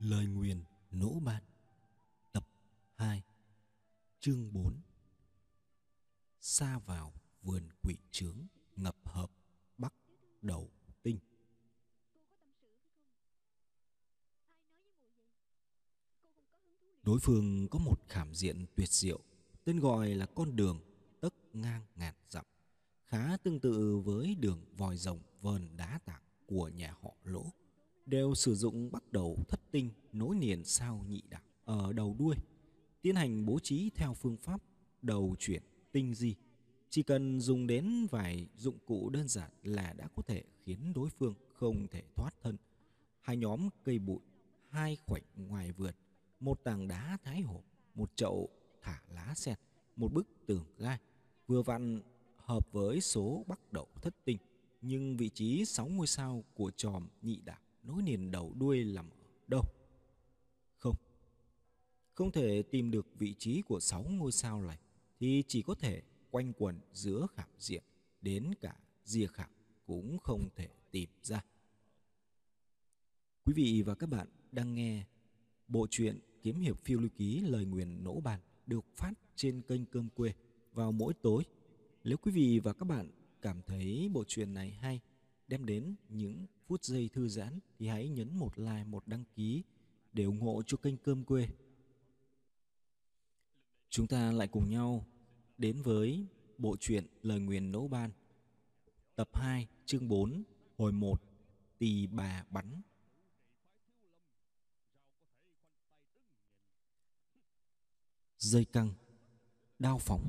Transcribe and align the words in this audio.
Lời 0.00 0.26
nguyền 0.26 0.64
nỗ 0.90 1.20
ban 1.20 1.42
Tập 2.32 2.46
2 2.94 3.22
Chương 4.20 4.52
4 4.52 4.80
Xa 6.40 6.78
vào 6.78 7.12
vườn 7.42 7.68
quỷ 7.82 7.96
trướng 8.10 8.36
ngập 8.76 8.96
hợp 9.04 9.30
bắc 9.78 9.94
đầu 10.42 10.70
tinh. 11.02 11.18
Đối 17.02 17.20
phương 17.20 17.68
có 17.68 17.78
một 17.78 18.00
khảm 18.08 18.34
diện 18.34 18.66
tuyệt 18.76 18.88
diệu, 18.88 19.20
Tên 19.64 19.80
gọi 19.80 20.14
là 20.14 20.26
con 20.26 20.56
đường 20.56 20.80
tấc 21.20 21.34
ngang 21.52 21.86
ngàn 21.96 22.14
dặm, 22.28 22.44
Khá 23.04 23.36
tương 23.36 23.60
tự 23.60 23.98
với 24.04 24.34
đường 24.34 24.64
vòi 24.76 24.96
rồng 24.96 25.20
vờn 25.40 25.76
đá 25.76 25.98
tảng 26.04 26.22
của 26.46 26.68
nhà 26.68 26.94
họ 27.02 27.14
lỗ 27.24 27.52
đều 28.10 28.34
sử 28.34 28.54
dụng 28.54 28.92
bắt 28.92 29.12
đầu 29.12 29.44
thất 29.48 29.60
tinh, 29.70 29.90
nối 30.12 30.36
liền 30.36 30.64
sao 30.64 31.04
nhị 31.08 31.22
đạo. 31.28 31.42
Ở 31.64 31.92
đầu 31.92 32.16
đuôi, 32.18 32.34
tiến 33.02 33.16
hành 33.16 33.46
bố 33.46 33.58
trí 33.58 33.90
theo 33.94 34.14
phương 34.14 34.36
pháp 34.36 34.60
đầu 35.02 35.36
chuyển 35.38 35.62
tinh 35.92 36.14
di. 36.14 36.34
Chỉ 36.90 37.02
cần 37.02 37.40
dùng 37.40 37.66
đến 37.66 38.06
vài 38.10 38.48
dụng 38.56 38.78
cụ 38.86 39.10
đơn 39.10 39.28
giản 39.28 39.50
là 39.62 39.92
đã 39.92 40.08
có 40.16 40.22
thể 40.22 40.42
khiến 40.64 40.92
đối 40.94 41.10
phương 41.10 41.34
không 41.54 41.86
thể 41.90 42.02
thoát 42.16 42.34
thân. 42.42 42.56
Hai 43.20 43.36
nhóm 43.36 43.68
cây 43.84 43.98
bụi, 43.98 44.20
hai 44.68 44.96
khoảnh 45.06 45.22
ngoài 45.36 45.72
vườn, 45.72 45.94
một 46.40 46.64
tảng 46.64 46.88
đá 46.88 47.18
thái 47.24 47.40
hổ, 47.40 47.62
một 47.94 48.16
chậu 48.16 48.48
thả 48.82 49.02
lá 49.08 49.34
sen, 49.36 49.58
một 49.96 50.12
bức 50.12 50.26
tường 50.46 50.64
gai, 50.78 50.98
vừa 51.46 51.62
vặn 51.62 52.02
hợp 52.36 52.72
với 52.72 53.00
số 53.00 53.44
bắt 53.48 53.72
đầu 53.72 53.86
thất 54.02 54.14
tinh, 54.24 54.38
nhưng 54.82 55.16
vị 55.16 55.28
trí 55.28 55.64
sáu 55.64 55.86
ngôi 55.86 56.06
sao 56.06 56.44
của 56.54 56.70
tròm 56.70 57.08
nhị 57.22 57.40
đạo 57.44 57.58
nối 57.82 58.02
liền 58.02 58.30
đầu 58.30 58.54
đuôi 58.58 58.84
nằm 58.84 59.10
ở 59.10 59.16
đâu? 59.46 59.64
Không. 60.76 60.96
Không 62.14 62.32
thể 62.32 62.62
tìm 62.62 62.90
được 62.90 63.06
vị 63.18 63.34
trí 63.38 63.62
của 63.62 63.80
sáu 63.80 64.02
ngôi 64.02 64.32
sao 64.32 64.62
này 64.62 64.78
thì 65.18 65.44
chỉ 65.48 65.62
có 65.62 65.74
thể 65.74 66.02
quanh 66.30 66.52
quẩn 66.52 66.80
giữa 66.92 67.26
khảm 67.36 67.48
diện 67.58 67.82
đến 68.22 68.54
cả 68.60 68.76
rìa 69.04 69.26
khảm 69.26 69.50
cũng 69.86 70.18
không 70.18 70.48
thể 70.56 70.68
tìm 70.90 71.08
ra. 71.22 71.44
Quý 73.44 73.52
vị 73.56 73.82
và 73.82 73.94
các 73.94 74.06
bạn 74.06 74.28
đang 74.52 74.74
nghe 74.74 75.06
bộ 75.68 75.86
truyện 75.90 76.20
Kiếm 76.42 76.60
hiệp 76.60 76.78
phiêu 76.78 77.00
lưu 77.00 77.10
ký 77.16 77.40
lời 77.40 77.64
nguyền 77.64 78.04
nỗ 78.04 78.20
bàn 78.20 78.40
được 78.66 78.84
phát 78.96 79.12
trên 79.36 79.62
kênh 79.62 79.86
Cơm 79.86 80.08
Quê 80.08 80.34
vào 80.72 80.92
mỗi 80.92 81.14
tối. 81.22 81.44
Nếu 82.04 82.16
quý 82.16 82.32
vị 82.32 82.60
và 82.64 82.72
các 82.72 82.84
bạn 82.84 83.10
cảm 83.42 83.62
thấy 83.66 84.08
bộ 84.12 84.24
truyện 84.28 84.54
này 84.54 84.70
hay, 84.70 85.00
đem 85.48 85.64
đến 85.64 85.94
những 86.08 86.46
phút 86.70 86.84
giây 86.84 87.10
thư 87.12 87.28
giãn 87.28 87.58
thì 87.78 87.88
hãy 87.88 88.08
nhấn 88.08 88.36
một 88.36 88.58
like, 88.58 88.84
một 88.84 89.06
đăng 89.06 89.24
ký 89.34 89.62
để 90.12 90.24
ủng 90.24 90.40
hộ 90.40 90.62
cho 90.66 90.76
kênh 90.76 90.96
Cơm 90.96 91.24
Quê. 91.24 91.48
Chúng 93.88 94.06
ta 94.06 94.32
lại 94.32 94.48
cùng 94.48 94.70
nhau 94.70 95.06
đến 95.58 95.82
với 95.82 96.26
bộ 96.58 96.76
truyện 96.80 97.06
Lời 97.22 97.40
Nguyền 97.40 97.72
Nỗ 97.72 97.88
Ban 97.88 98.10
Tập 99.16 99.28
2 99.34 99.68
chương 99.86 100.08
4 100.08 100.42
hồi 100.76 100.92
1 100.92 101.22
Tỳ 101.78 102.06
bà 102.06 102.44
bắn 102.50 102.82
Dây 108.38 108.64
căng 108.64 108.92
Đao 109.78 109.98
phóng 109.98 110.28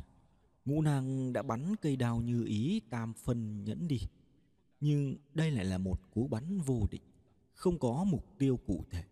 Ngũ 0.65 0.81
nàng 0.81 1.33
đã 1.33 1.41
bắn 1.41 1.75
cây 1.81 1.95
đao 1.95 2.21
như 2.21 2.45
ý 2.45 2.81
tam 2.89 3.13
phân 3.13 3.63
nhẫn 3.63 3.87
đi 3.87 3.99
nhưng 4.81 5.17
đây 5.33 5.51
lại 5.51 5.65
là 5.65 5.77
một 5.77 6.11
cú 6.13 6.27
bắn 6.27 6.59
vô 6.59 6.87
định 6.91 7.01
không 7.53 7.79
có 7.79 8.03
mục 8.03 8.25
tiêu 8.37 8.57
cụ 8.57 8.85
thể. 8.91 9.03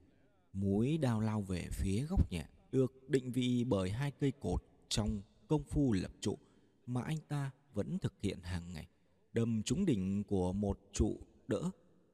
Mũi 0.54 0.98
đao 0.98 1.20
lao 1.20 1.42
về 1.42 1.68
phía 1.72 2.06
góc 2.06 2.32
nhà, 2.32 2.50
được 2.72 3.10
định 3.10 3.32
vị 3.32 3.64
bởi 3.64 3.90
hai 3.92 4.12
cây 4.12 4.32
cột 4.40 4.64
trong 4.90 5.22
công 5.48 5.64
phu 5.64 5.94
lập 5.94 6.12
trụ 6.22 6.38
mà 6.86 7.02
anh 7.02 7.18
ta 7.28 7.52
vẫn 7.74 8.00
thực 8.00 8.14
hiện 8.22 8.40
hàng 8.42 8.74
ngày. 8.74 8.88
Đâm 9.34 9.64
trúng 9.64 9.86
đỉnh 9.86 10.24
của 10.24 10.54
một 10.54 10.80
trụ 10.94 11.20
đỡ, 11.48 11.72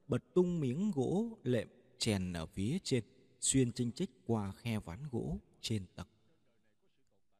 bật 0.08 0.34
tung 0.34 0.60
miếng 0.60 0.90
gỗ 0.90 1.38
lệm 1.42 1.68
chèn 1.98 2.32
ở 2.32 2.46
phía 2.46 2.78
trên, 2.84 3.04
xuyên 3.40 3.72
chênh 3.72 3.92
chích 3.92 4.10
qua 4.26 4.52
khe 4.52 4.78
ván 4.78 4.98
gỗ 5.10 5.38
trên 5.60 5.86
tầng. 5.94 6.06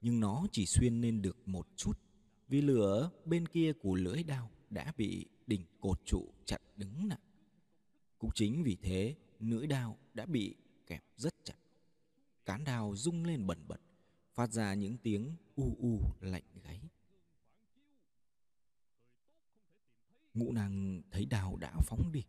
Nhưng 0.01 0.21
nó 0.21 0.47
chỉ 0.53 0.67
xuyên 0.67 1.01
lên 1.01 1.23
được 1.23 1.49
một 1.49 1.69
chút, 1.77 2.01
vì 2.49 2.61
lửa 2.63 3.11
bên 3.25 3.49
kia 3.49 3.73
của 3.73 3.95
lưỡi 3.95 4.23
đao 4.23 4.51
đã 4.71 4.93
bị 4.97 5.27
đỉnh 5.47 5.65
cột 5.81 6.01
trụ 6.05 6.33
chặn 6.45 6.61
đứng 6.77 7.09
lại. 7.09 7.19
Cũng 8.19 8.31
chính 8.35 8.63
vì 8.63 8.77
thế, 8.83 9.17
lưỡi 9.39 9.67
đao 9.67 9.99
đã 10.15 10.27
bị 10.27 10.57
kẹp 10.87 11.05
rất 11.17 11.35
chặt. 11.45 11.57
Cán 12.45 12.65
đao 12.65 12.97
rung 12.97 13.25
lên 13.25 13.47
bẩn 13.47 13.69
bật, 13.69 13.81
phát 14.35 14.51
ra 14.51 14.75
những 14.75 14.97
tiếng 14.99 15.37
u 15.57 15.77
u 15.81 16.01
lạnh 16.21 16.45
gáy. 16.65 16.81
Ngũ 20.35 20.53
nàng 20.53 21.03
thấy 21.11 21.27
đào 21.27 21.57
đã 21.57 21.81
phóng 21.81 22.13
đi, 22.13 22.23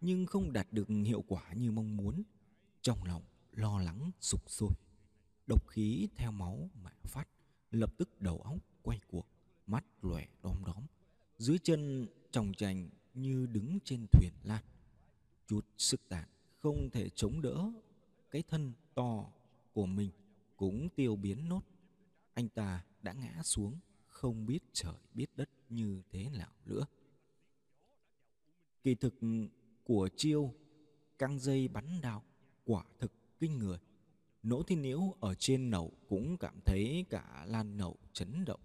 nhưng 0.00 0.26
không 0.26 0.52
đạt 0.52 0.72
được 0.72 0.88
hiệu 1.04 1.24
quả 1.28 1.52
như 1.52 1.70
mong 1.70 1.96
muốn. 1.96 2.22
Trong 2.82 3.04
lòng 3.04 3.22
lo 3.52 3.80
lắng 3.80 4.10
sụp 4.20 4.50
sôi. 4.50 4.72
Độc 5.46 5.68
khí 5.68 6.08
theo 6.16 6.32
máu 6.32 6.70
mà 6.82 6.90
phát, 7.04 7.28
lập 7.70 7.94
tức 7.98 8.20
đầu 8.20 8.40
óc 8.40 8.58
quay 8.82 9.00
cuộc, 9.06 9.26
mắt 9.66 9.84
lòe 10.02 10.26
đom 10.42 10.64
đóm. 10.64 10.86
Dưới 11.38 11.58
chân 11.58 12.06
tròng 12.30 12.52
trành 12.54 12.90
như 13.14 13.46
đứng 13.46 13.78
trên 13.84 14.06
thuyền 14.12 14.32
lan 14.44 14.64
chút 15.46 15.66
sức 15.76 16.00
tàn 16.08 16.28
không 16.62 16.90
thể 16.90 17.08
chống 17.08 17.42
đỡ 17.42 17.72
cái 18.30 18.42
thân 18.48 18.72
to 18.94 19.26
của 19.72 19.86
mình 19.86 20.10
cũng 20.56 20.88
tiêu 20.96 21.16
biến 21.16 21.48
nốt. 21.48 21.62
Anh 22.34 22.48
ta 22.48 22.84
đã 23.02 23.12
ngã 23.12 23.42
xuống, 23.42 23.78
không 24.08 24.46
biết 24.46 24.58
trời 24.72 24.94
biết 25.14 25.26
đất 25.36 25.50
như 25.68 26.02
thế 26.10 26.30
nào 26.38 26.50
nữa. 26.66 26.86
Kỳ 28.82 28.94
thực 28.94 29.14
của 29.84 30.08
chiêu, 30.16 30.54
căng 31.18 31.38
dây 31.38 31.68
bắn 31.68 32.00
đao 32.02 32.24
quả 32.64 32.84
thực 32.98 33.12
kinh 33.38 33.58
người. 33.58 33.78
Nỗ 34.42 34.62
thiên 34.62 34.82
nhiễu 34.82 35.14
ở 35.20 35.34
trên 35.34 35.70
nậu 35.70 35.92
cũng 36.08 36.36
cảm 36.36 36.60
thấy 36.64 37.04
cả 37.10 37.44
lan 37.48 37.76
nậu 37.76 37.96
chấn 38.12 38.44
động. 38.44 38.60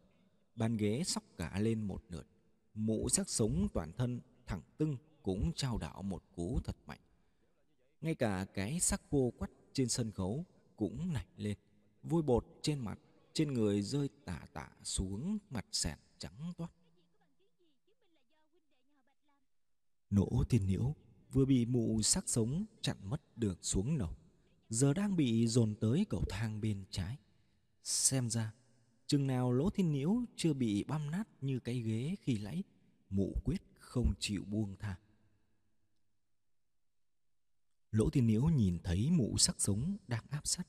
Bàn 0.56 0.78
ghế 0.78 1.04
sóc 1.06 1.24
cả 1.38 1.60
lên 1.60 1.82
một 1.82 2.04
lượt 2.10 2.28
mũ 2.74 3.10
sắc 3.10 3.30
sống 3.30 3.68
toàn 3.74 3.92
thân 3.98 4.22
thẳng 4.48 4.62
tưng 4.78 4.98
cũng 5.24 5.52
trao 5.56 5.78
đảo 5.78 6.02
một 6.02 6.24
cú 6.36 6.60
thật 6.64 6.76
mạnh. 6.88 7.00
Ngay 8.02 8.16
cả 8.16 8.46
cái 8.54 8.80
sắc 8.80 9.02
cô 9.10 9.34
quắt 9.38 9.52
trên 9.74 9.90
sân 9.90 10.12
khấu 10.12 10.46
cũng 10.76 11.14
nảy 11.14 11.28
lên 11.38 11.58
vôi 12.04 12.22
bột 12.22 12.46
trên 12.62 12.80
mặt 12.80 13.00
trên 13.34 13.54
người 13.54 13.82
rơi 13.82 14.10
tả 14.26 14.42
tả 14.54 14.70
xuống 14.84 15.38
mặt 15.50 15.66
sẹt 15.72 15.98
trắng 16.18 16.54
toát. 16.58 16.70
Nỗ 20.10 20.44
thiên 20.50 20.66
nhiễu 20.66 20.96
vừa 21.32 21.46
bị 21.46 21.66
mụ 21.66 22.02
sắc 22.02 22.30
sống 22.30 22.66
chặn 22.82 22.98
mất 23.04 23.22
đường 23.38 23.58
xuống 23.62 23.98
nổ, 23.98 24.10
giờ 24.70 24.94
đang 24.94 25.16
bị 25.16 25.48
dồn 25.48 25.76
tới 25.76 26.06
cầu 26.10 26.24
thang 26.30 26.62
bên 26.62 26.84
trái. 26.90 27.18
Xem 27.84 28.30
ra 28.30 28.54
chừng 29.08 29.28
nào 29.28 29.52
lỗ 29.52 29.70
thiên 29.70 29.92
nhiễu 29.92 30.16
chưa 30.36 30.54
bị 30.54 30.84
băm 30.84 31.12
nát 31.12 31.24
như 31.42 31.60
cái 31.60 31.80
ghế 31.80 32.16
khi 32.22 32.38
lấy, 32.38 32.64
mụ 33.10 33.34
quyết 33.44 33.62
không 33.80 34.14
chịu 34.20 34.44
buông 34.48 34.76
tha. 34.80 34.96
Lỗ 37.92 38.10
thiên 38.10 38.28
nhiễu 38.28 38.44
nhìn 38.44 38.80
thấy 38.84 39.12
mụ 39.12 39.38
sắc 39.38 39.62
sống 39.62 39.98
đang 40.08 40.24
áp 40.30 40.48
sát, 40.48 40.68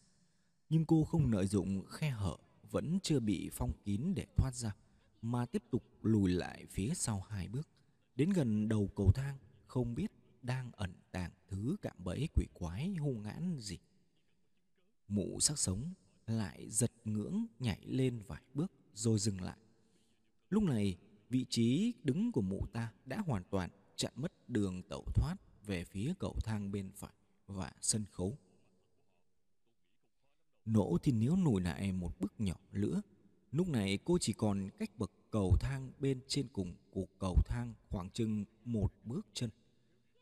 nhưng 0.69 0.85
cô 0.85 1.05
không 1.05 1.33
lợi 1.33 1.47
dụng 1.47 1.87
khe 1.87 2.11
hở, 2.11 2.37
vẫn 2.71 2.99
chưa 3.03 3.21
bị 3.21 3.51
phong 3.53 3.73
kín 3.85 4.13
để 4.17 4.27
thoát 4.37 4.55
ra, 4.55 4.75
mà 5.23 5.47
tiếp 5.47 5.63
tục 5.71 5.85
lùi 6.03 6.31
lại 6.31 6.67
phía 6.71 6.95
sau 6.95 7.21
hai 7.21 7.49
bước. 7.49 7.69
Đến 8.17 8.31
gần 8.31 8.69
đầu 8.69 8.91
cầu 8.97 9.13
thang, 9.13 9.39
không 9.67 9.95
biết 9.95 10.13
đang 10.43 10.71
ẩn 10.73 10.93
tàng 11.13 11.31
thứ 11.49 11.77
cạm 11.83 11.97
bẫy 11.99 12.29
quỷ 12.35 12.47
quái 12.55 12.95
hung 12.95 13.23
hãn 13.23 13.59
gì. 13.61 13.79
Mụ 15.09 15.41
sắc 15.41 15.59
sống 15.59 15.93
lại 16.27 16.71
giật 16.71 16.93
ngưỡng 17.05 17.47
nhảy 17.59 17.81
lên 17.85 18.23
vài 18.27 18.43
bước 18.55 18.73
rồi 18.95 19.19
dừng 19.19 19.41
lại. 19.41 19.59
Lúc 20.51 20.63
này, 20.63 20.97
vị 21.29 21.47
trí 21.51 21.95
đứng 22.03 22.33
của 22.33 22.41
mụ 22.41 22.67
ta 22.73 22.93
đã 23.05 23.21
hoàn 23.27 23.43
toàn 23.51 23.71
chặn 23.97 24.13
mất 24.17 24.33
đường 24.49 24.83
tẩu 24.83 25.05
thoát 25.15 25.37
về 25.67 25.85
phía 25.85 26.15
cầu 26.19 26.37
thang 26.45 26.73
bên 26.73 26.91
phải 26.95 27.13
và 27.47 27.73
sân 27.81 28.05
khấu. 28.13 28.39
Nỗ 30.65 30.99
thì 31.03 31.13
nếu 31.13 31.37
nùi 31.37 31.63
lại 31.63 31.93
một 31.93 32.21
bước 32.21 32.33
nhỏ 32.39 32.57
nữa. 32.73 33.03
Lúc 33.53 33.69
này 33.69 33.99
cô 34.05 34.19
chỉ 34.21 34.33
còn 34.33 34.69
cách 34.79 34.91
bậc 34.99 35.11
cầu 35.31 35.57
thang 35.61 35.93
bên 35.99 36.21
trên 36.29 36.49
cùng 36.53 36.75
của 36.91 37.07
cầu 37.19 37.37
thang 37.49 37.75
khoảng 37.89 38.11
chừng 38.11 38.45
một 38.65 38.93
bước 39.05 39.27
chân. 39.35 39.51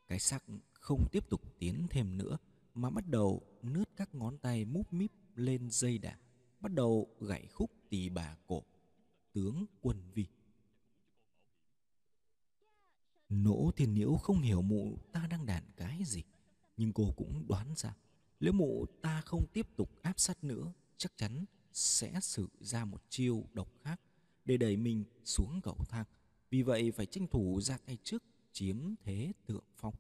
Cái 0.09 0.19
xác 0.19 0.45
không 0.73 1.09
tiếp 1.13 1.31
tục 1.31 1.59
tiến 1.59 1.87
thêm 1.91 2.19
nữa, 2.19 2.39
mà 2.75 2.91
bắt 2.91 3.09
đầu 3.09 3.43
nướt 3.63 3.89
các 3.97 4.15
ngón 4.15 4.39
tay 4.39 4.65
múp 4.65 4.93
míp 4.93 5.11
lên 5.35 5.71
dây 5.71 5.99
đàn 5.99 6.19
bắt 6.61 6.73
đầu 6.73 7.09
gảy 7.21 7.47
khúc 7.47 7.71
tỳ 7.89 8.09
bà 8.09 8.37
cổ 8.47 8.63
tướng 9.33 9.67
quân 9.81 10.11
vi 10.15 10.27
nỗ 13.29 13.71
thiên 13.77 13.95
nhiễu 13.95 14.17
không 14.17 14.41
hiểu 14.41 14.63
mụ 14.63 14.99
ta 15.13 15.27
đang 15.31 15.47
đàn 15.47 15.65
cái 15.77 16.03
gì 16.05 16.23
nhưng 16.77 16.93
cô 16.93 17.13
cũng 17.17 17.45
đoán 17.49 17.75
ra 17.77 17.95
Nếu 18.41 18.53
mụ 18.53 18.87
ta 19.03 19.21
không 19.21 19.47
tiếp 19.53 19.67
tục 19.77 20.03
áp 20.03 20.21
sát 20.21 20.45
nữa, 20.45 20.73
chắc 20.97 21.13
chắn 21.17 21.45
sẽ 21.73 22.21
sử 22.21 22.49
ra 22.61 22.85
một 22.85 23.03
chiêu 23.09 23.45
độc 23.53 23.69
khác 23.83 24.01
để 24.45 24.57
đẩy 24.57 24.77
mình 24.77 25.05
xuống 25.25 25.61
cầu 25.63 25.77
thang. 25.89 26.05
Vì 26.51 26.63
vậy 26.63 26.93
phải 26.93 27.07
tranh 27.07 27.27
thủ 27.27 27.61
ra 27.61 27.79
tay 27.79 27.99
trước, 28.05 28.23
chiếm 28.53 28.95
thế 29.03 29.33
thượng 29.49 29.65
phong. 29.77 29.95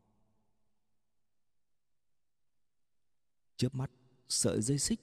Chớp 3.56 3.74
mắt, 3.74 3.90
sợi 4.28 4.62
dây 4.62 4.78
xích 4.78 5.00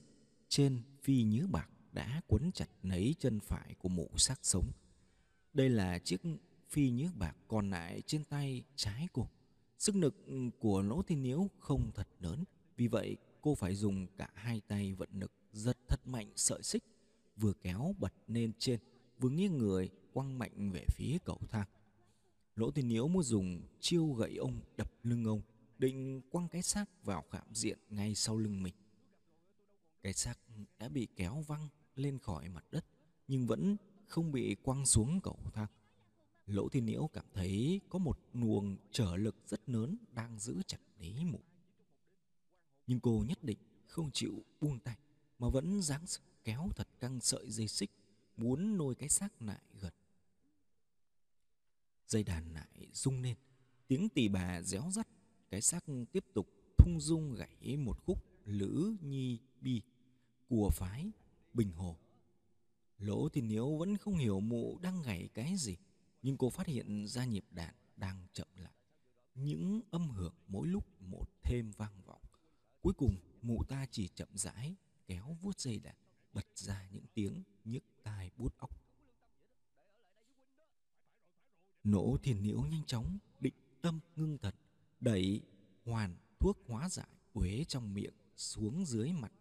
trên 0.49 0.81
phi 1.01 1.23
nhứ 1.23 1.47
bạc 1.47 1.69
đã 1.91 2.21
quấn 2.27 2.51
chặt 2.53 2.69
lấy 2.83 3.15
chân 3.19 3.39
phải 3.39 3.75
của 3.79 3.89
mụ 3.89 4.09
xác 4.17 4.39
sống. 4.41 4.71
Đây 5.53 5.69
là 5.69 5.99
chiếc 5.99 6.21
phi 6.69 6.89
nhứ 6.89 7.07
bạc 7.15 7.35
còn 7.47 7.69
lại 7.69 8.01
trên 8.01 8.23
tay 8.23 8.63
trái 8.75 9.07
cô. 9.13 9.27
Sức 9.77 9.95
lực 9.95 10.15
của 10.59 10.81
lỗ 10.81 11.01
thiên 11.01 11.21
nhiễu 11.21 11.47
không 11.59 11.91
thật 11.95 12.07
lớn, 12.19 12.43
vì 12.77 12.87
vậy 12.87 13.17
cô 13.41 13.55
phải 13.55 13.75
dùng 13.75 14.07
cả 14.17 14.29
hai 14.33 14.61
tay 14.67 14.93
vận 14.93 15.09
lực 15.13 15.31
giật 15.51 15.77
thật 15.87 16.07
mạnh 16.07 16.31
sợi 16.35 16.63
xích, 16.63 16.83
vừa 17.35 17.53
kéo 17.53 17.95
bật 17.99 18.13
lên 18.27 18.51
trên, 18.59 18.79
vừa 19.19 19.29
nghiêng 19.29 19.57
người 19.57 19.89
quăng 20.13 20.39
mạnh 20.39 20.71
về 20.71 20.85
phía 20.87 21.17
cầu 21.25 21.39
thang. 21.49 21.67
Lỗ 22.55 22.71
thiên 22.71 22.87
nhiễu 22.87 23.07
muốn 23.07 23.23
dùng 23.23 23.61
chiêu 23.79 24.13
gậy 24.13 24.35
ông 24.35 24.59
đập 24.77 24.91
lưng 25.03 25.25
ông, 25.25 25.41
định 25.77 26.21
quăng 26.31 26.47
cái 26.47 26.61
xác 26.61 26.85
vào 27.03 27.23
khảm 27.31 27.47
diện 27.53 27.79
ngay 27.89 28.15
sau 28.15 28.37
lưng 28.37 28.63
mình. 28.63 28.73
Cái 30.01 30.13
xác 30.13 30.39
đã 30.79 30.89
bị 30.89 31.07
kéo 31.15 31.43
văng 31.47 31.67
lên 31.95 32.19
khỏi 32.19 32.49
mặt 32.49 32.65
đất, 32.71 32.85
nhưng 33.27 33.47
vẫn 33.47 33.77
không 34.07 34.31
bị 34.31 34.55
quăng 34.55 34.85
xuống 34.85 35.19
cầu 35.23 35.39
thang. 35.53 35.67
Lỗ 36.45 36.69
Thiên 36.69 36.85
Nhiễu 36.85 37.07
cảm 37.13 37.25
thấy 37.33 37.81
có 37.89 37.99
một 37.99 38.19
luồng 38.33 38.77
trở 38.91 39.15
lực 39.15 39.35
rất 39.47 39.69
lớn 39.69 39.97
đang 40.11 40.39
giữ 40.39 40.61
chặt 40.67 40.79
lấy 40.99 41.25
mụ. 41.25 41.39
Nhưng 42.87 42.99
cô 42.99 43.23
nhất 43.27 43.43
định 43.43 43.57
không 43.87 44.11
chịu 44.11 44.43
buông 44.61 44.79
tay 44.79 44.97
mà 45.39 45.49
vẫn 45.49 45.81
dáng 45.81 46.07
sức 46.07 46.21
kéo 46.43 46.69
thật 46.75 46.87
căng 46.99 47.19
sợi 47.19 47.51
dây 47.51 47.67
xích 47.67 47.91
muốn 48.37 48.77
nôi 48.77 48.95
cái 48.95 49.09
xác 49.09 49.41
lại 49.41 49.61
gần. 49.81 49.93
Dây 52.07 52.23
đàn 52.23 52.53
lại 52.53 52.87
rung 52.93 53.21
lên, 53.21 53.35
tiếng 53.87 54.09
tỳ 54.09 54.27
bà 54.27 54.61
réo 54.61 54.91
rắt, 54.91 55.07
cái 55.49 55.61
xác 55.61 55.85
tiếp 56.11 56.25
tục 56.33 56.47
thung 56.77 56.99
dung 56.99 57.35
gãy 57.35 57.77
một 57.77 58.05
khúc 58.05 58.23
lữ 58.45 58.95
nhi 59.01 59.39
bi 59.61 59.81
của 60.49 60.69
phái 60.73 61.11
Bình 61.53 61.71
Hồ. 61.71 61.97
Lỗ 62.97 63.29
Thiên 63.29 63.47
Nhiễu 63.47 63.77
vẫn 63.77 63.97
không 63.97 64.17
hiểu 64.17 64.39
mụ 64.39 64.79
đang 64.81 65.01
gảy 65.01 65.29
cái 65.33 65.55
gì 65.57 65.77
nhưng 66.21 66.37
cô 66.37 66.49
phát 66.49 66.67
hiện 66.67 67.07
ra 67.07 67.25
nhịp 67.25 67.45
đạn 67.51 67.73
đang 67.95 68.27
chậm 68.33 68.47
lại. 68.55 68.73
Những 69.35 69.81
âm 69.91 70.09
hưởng 70.09 70.33
mỗi 70.47 70.67
lúc 70.67 71.01
một 71.01 71.25
thêm 71.43 71.71
vang 71.77 72.01
vọng. 72.05 72.21
Cuối 72.81 72.93
cùng, 72.93 73.15
mụ 73.41 73.63
ta 73.63 73.85
chỉ 73.91 74.07
chậm 74.07 74.27
rãi 74.33 74.75
kéo 75.07 75.37
vuốt 75.41 75.59
dây 75.59 75.79
đạn 75.79 75.95
bật 76.33 76.45
ra 76.55 76.87
những 76.91 77.05
tiếng 77.13 77.43
nhức 77.65 77.83
tai 78.03 78.31
bút 78.37 78.57
óc. 78.57 78.69
Nỗ 81.83 82.17
Thiên 82.23 82.43
nhiễu 82.43 82.61
nhanh 82.61 82.83
chóng, 82.85 83.17
định 83.39 83.53
tâm 83.81 83.99
ngưng 84.15 84.37
thật, 84.37 84.55
đẩy 84.99 85.41
hoàn 85.85 86.15
thuốc 86.39 86.57
hóa 86.67 86.89
giải 86.89 87.09
uế 87.33 87.63
trong 87.67 87.93
miệng 87.93 88.13
xuống 88.37 88.85
dưới 88.85 89.13
mặt, 89.13 89.31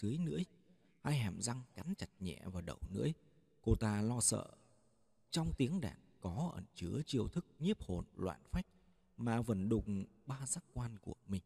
dưới 0.00 0.18
lưỡi. 0.18 0.44
Hai 1.02 1.18
hàm 1.18 1.40
răng 1.42 1.62
cắn 1.74 1.94
chặt 1.98 2.08
nhẹ 2.20 2.42
vào 2.44 2.62
đầu 2.62 2.78
lưỡi. 2.90 3.12
Cô 3.62 3.74
ta 3.74 4.02
lo 4.02 4.20
sợ 4.20 4.46
trong 5.30 5.52
tiếng 5.58 5.80
đàn 5.80 5.96
có 6.20 6.50
ẩn 6.54 6.64
chứa 6.74 7.02
chiêu 7.06 7.28
thức 7.28 7.46
nhiếp 7.58 7.82
hồn 7.82 8.04
loạn 8.16 8.40
phách 8.50 8.66
mà 9.16 9.40
vẫn 9.40 9.68
đụng 9.68 10.04
ba 10.26 10.46
giác 10.46 10.64
quan 10.72 10.98
của 10.98 11.14
mình. 11.26 11.42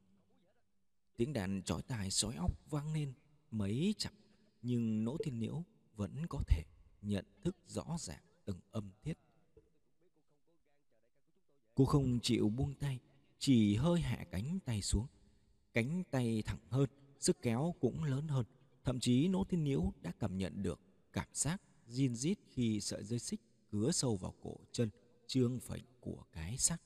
Tiếng 1.17 1.33
đàn 1.33 1.63
chói 1.63 1.83
tai 1.83 2.11
sói 2.11 2.35
óc 2.35 2.71
vang 2.71 2.93
lên 2.93 3.13
mấy 3.51 3.95
chập 3.99 4.13
nhưng 4.63 5.05
Nỗ 5.05 5.17
Thiên 5.25 5.39
Nhiễu 5.39 5.65
vẫn 5.97 6.27
có 6.29 6.43
thể 6.49 6.63
nhận 7.03 7.25
thức 7.45 7.57
rõ 7.67 7.97
ràng 7.99 8.23
từng 8.45 8.61
âm 8.71 8.91
thiết. 9.03 9.19
Cô 11.75 11.85
không 11.85 12.21
chịu 12.23 12.49
buông 12.49 12.75
tay, 12.75 12.99
chỉ 13.39 13.77
hơi 13.77 14.01
hạ 14.01 14.25
cánh 14.31 14.59
tay 14.65 14.83
xuống. 14.83 15.07
Cánh 15.75 16.03
tay 16.11 16.43
thẳng 16.47 16.59
hơn, 16.69 16.91
sức 17.23 17.43
kéo 17.43 17.75
cũng 17.81 18.05
lớn 18.05 18.29
hơn. 18.29 18.47
Thậm 18.85 19.01
chí 19.01 19.29
Nỗ 19.29 19.45
Thiên 19.45 19.65
Nhiễu 19.65 19.93
đã 20.03 20.13
cảm 20.19 20.39
nhận 20.39 20.63
được 20.63 20.81
cảm 21.13 21.29
giác 21.33 21.63
zin 21.89 22.15
rít 22.15 22.39
khi 22.51 22.81
sợi 22.81 23.05
dây 23.05 23.19
xích 23.19 23.41
cứa 23.71 23.91
sâu 23.93 24.17
vào 24.17 24.35
cổ 24.43 24.57
chân 24.73 24.91
trương 25.27 25.61
phệnh 25.61 25.85
của 26.01 26.25
cái 26.33 26.59
xác 26.59 26.79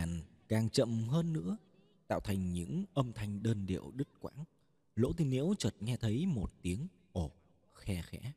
đàn 0.00 0.20
càng 0.48 0.70
chậm 0.70 1.08
hơn 1.08 1.32
nữa, 1.32 1.56
tạo 2.06 2.20
thành 2.20 2.52
những 2.52 2.84
âm 2.94 3.12
thanh 3.12 3.42
đơn 3.42 3.66
điệu 3.66 3.90
đứt 3.94 4.08
quãng. 4.20 4.44
Lỗ 4.96 5.12
tin 5.12 5.30
Nhiễu 5.30 5.54
chợt 5.58 5.74
nghe 5.80 5.96
thấy 5.96 6.26
một 6.26 6.52
tiếng 6.62 6.88
ồ 7.12 7.30
khe 7.74 8.02
khẽ. 8.02 8.32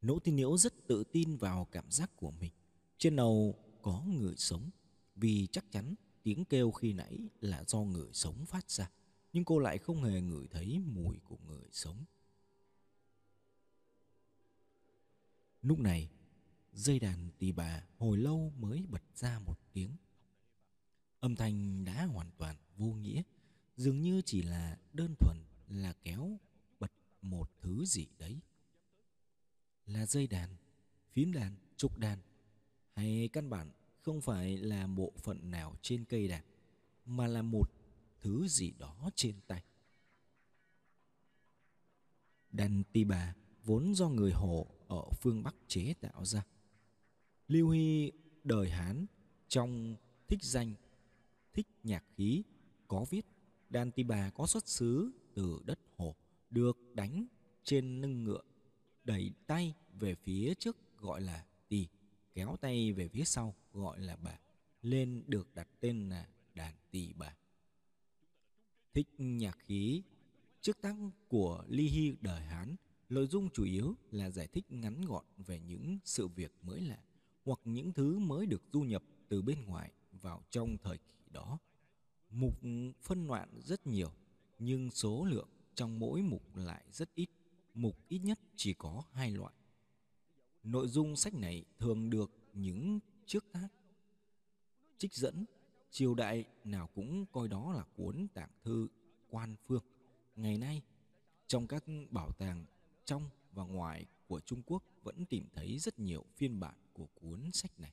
Lỗ 0.00 0.18
tin 0.18 0.36
Nhiễu 0.36 0.56
rất 0.56 0.86
tự 0.86 1.04
tin 1.04 1.36
vào 1.36 1.64
cảm 1.72 1.90
giác 1.90 2.10
của 2.16 2.30
mình. 2.30 2.52
Trên 2.98 3.16
đầu 3.16 3.54
có 3.82 4.04
người 4.06 4.34
sống, 4.36 4.70
vì 5.16 5.46
chắc 5.46 5.64
chắn 5.70 5.94
tiếng 6.22 6.44
kêu 6.44 6.70
khi 6.70 6.92
nãy 6.92 7.28
là 7.40 7.64
do 7.66 7.78
người 7.78 8.12
sống 8.12 8.46
phát 8.46 8.70
ra, 8.70 8.90
nhưng 9.32 9.44
cô 9.44 9.58
lại 9.58 9.78
không 9.78 10.02
hề 10.02 10.20
ngửi 10.20 10.48
thấy 10.50 10.78
mùi 10.78 11.18
của 11.24 11.38
người 11.46 11.68
sống. 11.72 12.04
Lúc 15.62 15.78
này, 15.78 16.10
dây 16.72 16.98
đàn 16.98 17.30
tỳ 17.38 17.52
bà 17.52 17.82
hồi 17.98 18.18
lâu 18.18 18.52
mới 18.58 18.84
bật 18.88 19.02
ra 19.14 19.38
một 19.38 19.58
tiếng 19.72 19.90
Âm 21.20 21.36
thanh 21.36 21.84
đã 21.84 22.04
hoàn 22.04 22.30
toàn 22.38 22.56
vô 22.76 22.86
nghĩa, 22.86 23.22
dường 23.76 24.00
như 24.00 24.22
chỉ 24.24 24.42
là 24.42 24.78
đơn 24.92 25.14
thuần 25.18 25.36
là 25.68 25.92
kéo 26.02 26.38
bật 26.80 26.92
một 27.22 27.50
thứ 27.60 27.84
gì 27.84 28.06
đấy. 28.18 28.40
Là 29.86 30.06
dây 30.06 30.26
đàn, 30.26 30.56
phím 31.12 31.32
đàn, 31.32 31.56
trục 31.76 31.98
đàn 31.98 32.18
hay 32.94 33.28
căn 33.32 33.50
bản 33.50 33.70
không 34.02 34.20
phải 34.20 34.58
là 34.58 34.86
bộ 34.86 35.12
phận 35.16 35.50
nào 35.50 35.76
trên 35.82 36.04
cây 36.04 36.28
đàn 36.28 36.44
mà 37.04 37.26
là 37.26 37.42
một 37.42 37.70
thứ 38.20 38.48
gì 38.48 38.72
đó 38.78 39.10
trên 39.14 39.34
tay. 39.46 39.64
Đàn 42.52 42.84
tỳ 42.92 43.04
bà 43.04 43.34
vốn 43.64 43.94
do 43.94 44.08
người 44.08 44.32
Hồ 44.32 44.66
ở 44.88 45.10
phương 45.10 45.42
Bắc 45.42 45.54
chế 45.66 45.94
tạo 46.00 46.24
ra. 46.24 46.44
Lưu 47.48 47.70
Hy 47.70 48.12
đời 48.44 48.70
Hán 48.70 49.06
trong 49.48 49.96
thích 50.28 50.42
danh 50.42 50.74
thích 51.58 51.68
nhạc 51.82 52.04
khí, 52.16 52.42
có 52.88 53.04
viết. 53.10 53.26
Đàn 53.70 53.90
tỳ 53.90 54.02
bà 54.02 54.30
có 54.30 54.46
xuất 54.46 54.68
xứ 54.68 55.10
từ 55.34 55.60
đất 55.64 55.78
hồ, 55.96 56.16
được 56.50 56.78
đánh 56.94 57.26
trên 57.64 58.00
lưng 58.00 58.24
ngựa, 58.24 58.42
đẩy 59.04 59.32
tay 59.46 59.74
về 59.92 60.14
phía 60.14 60.54
trước 60.54 60.76
gọi 60.98 61.20
là 61.20 61.46
tỳ, 61.68 61.86
kéo 62.34 62.56
tay 62.60 62.92
về 62.92 63.08
phía 63.08 63.24
sau 63.24 63.54
gọi 63.72 64.00
là 64.00 64.16
bà. 64.16 64.40
Lên 64.82 65.22
được 65.26 65.54
đặt 65.54 65.68
tên 65.80 66.08
là 66.08 66.28
đàn 66.54 66.74
tỳ 66.90 67.12
bà. 67.12 67.36
Thích 68.94 69.08
nhạc 69.18 69.58
khí 69.58 70.02
trước 70.60 70.80
tác 70.80 70.96
của 71.28 71.64
ly 71.68 71.88
hy 71.88 72.16
đời 72.20 72.42
hán, 72.42 72.76
nội 73.08 73.26
dung 73.26 73.50
chủ 73.50 73.64
yếu 73.64 73.94
là 74.10 74.30
giải 74.30 74.46
thích 74.46 74.72
ngắn 74.72 75.04
gọn 75.04 75.24
về 75.36 75.60
những 75.60 75.98
sự 76.04 76.28
việc 76.28 76.52
mới 76.62 76.80
lạ 76.80 77.02
hoặc 77.44 77.60
những 77.64 77.92
thứ 77.92 78.18
mới 78.18 78.46
được 78.46 78.62
du 78.72 78.80
nhập 78.80 79.02
từ 79.28 79.42
bên 79.42 79.64
ngoài 79.64 79.92
vào 80.22 80.42
trong 80.50 80.76
thời 80.82 80.98
kỳ 80.98 81.30
đó. 81.30 81.58
Mục 82.30 82.54
phân 83.02 83.26
loại 83.26 83.48
rất 83.58 83.86
nhiều, 83.86 84.12
nhưng 84.58 84.90
số 84.90 85.24
lượng 85.24 85.48
trong 85.74 85.98
mỗi 85.98 86.22
mục 86.22 86.56
lại 86.56 86.84
rất 86.92 87.14
ít. 87.14 87.30
Mục 87.74 87.96
ít 88.08 88.18
nhất 88.18 88.38
chỉ 88.56 88.74
có 88.74 89.02
hai 89.12 89.30
loại. 89.30 89.54
Nội 90.62 90.88
dung 90.88 91.16
sách 91.16 91.34
này 91.34 91.64
thường 91.78 92.10
được 92.10 92.30
những 92.52 92.98
trước 93.26 93.44
tác 93.52 93.68
trích 94.98 95.14
dẫn 95.14 95.44
triều 95.90 96.14
đại 96.14 96.44
nào 96.64 96.86
cũng 96.94 97.26
coi 97.26 97.48
đó 97.48 97.72
là 97.72 97.84
cuốn 97.96 98.28
tạng 98.34 98.50
thư 98.64 98.88
quan 99.30 99.56
phương. 99.66 99.82
Ngày 100.36 100.58
nay, 100.58 100.82
trong 101.46 101.66
các 101.66 101.84
bảo 102.10 102.30
tàng 102.38 102.66
trong 103.04 103.30
và 103.52 103.64
ngoài 103.64 104.06
của 104.26 104.40
Trung 104.40 104.62
Quốc 104.66 104.82
vẫn 105.02 105.24
tìm 105.24 105.48
thấy 105.52 105.78
rất 105.78 105.98
nhiều 105.98 106.24
phiên 106.36 106.60
bản 106.60 106.74
của 106.92 107.06
cuốn 107.14 107.52
sách 107.52 107.80
này. 107.80 107.92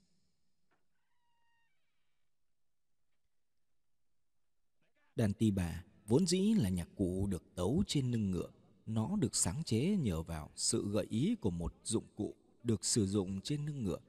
Đàn 5.16 5.34
tỳ 5.34 5.52
bà 5.52 5.84
vốn 6.08 6.28
dĩ 6.28 6.54
là 6.54 6.70
nhạc 6.70 6.90
cụ 6.96 7.28
được 7.28 7.44
tấu 7.56 7.84
trên 7.88 8.12
lưng 8.12 8.32
ngựa, 8.32 8.50
nó 8.86 9.16
được 9.16 9.36
sáng 9.36 9.64
chế 9.64 9.98
nhờ 9.98 10.22
vào 10.22 10.50
sự 10.56 10.92
gợi 10.92 11.06
ý 11.10 11.36
của 11.36 11.50
một 11.50 11.74
dụng 11.84 12.06
cụ 12.16 12.36
được 12.64 12.86
sử 12.86 13.08
dụng 13.08 13.42
trên 13.42 13.66
lưng 13.66 13.84
ngựa. 13.84 14.00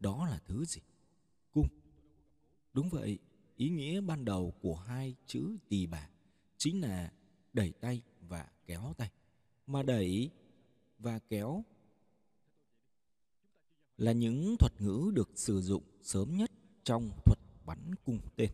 Đó 0.00 0.26
là 0.26 0.40
thứ 0.46 0.64
gì? 0.64 0.80
Cung. 1.52 1.68
Đúng 2.72 2.88
vậy, 2.88 3.18
ý 3.56 3.68
nghĩa 3.68 4.00
ban 4.00 4.24
đầu 4.24 4.54
của 4.60 4.74
hai 4.74 5.14
chữ 5.26 5.56
tỳ 5.68 5.86
bà 5.86 6.08
chính 6.56 6.80
là 6.80 7.12
đẩy 7.52 7.72
tay 7.80 8.02
và 8.28 8.48
kéo 8.66 8.92
tay. 8.96 9.10
Mà 9.66 9.82
đẩy 9.82 10.30
và 10.98 11.18
kéo 11.18 11.64
là 13.98 14.12
những 14.12 14.56
thuật 14.58 14.72
ngữ 14.80 15.10
được 15.14 15.30
sử 15.34 15.60
dụng 15.60 15.82
sớm 16.02 16.36
nhất 16.36 16.50
trong 16.84 17.10
thuật 17.24 17.38
bắn 17.66 17.94
cung 18.04 18.18
tên. 18.36 18.50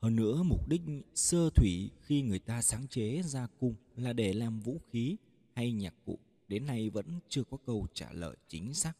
Hơn 0.00 0.16
nữa, 0.16 0.42
mục 0.42 0.68
đích 0.68 0.80
sơ 1.14 1.50
thủy 1.50 1.90
khi 2.02 2.22
người 2.22 2.38
ta 2.38 2.62
sáng 2.62 2.88
chế 2.88 3.22
ra 3.22 3.46
cung 3.60 3.74
là 3.96 4.12
để 4.12 4.32
làm 4.32 4.60
vũ 4.60 4.80
khí 4.90 5.16
hay 5.54 5.72
nhạc 5.72 5.94
cụ, 6.04 6.18
đến 6.48 6.66
nay 6.66 6.90
vẫn 6.90 7.20
chưa 7.28 7.44
có 7.44 7.56
câu 7.66 7.86
trả 7.94 8.12
lời 8.12 8.36
chính 8.48 8.74
xác. 8.74 8.92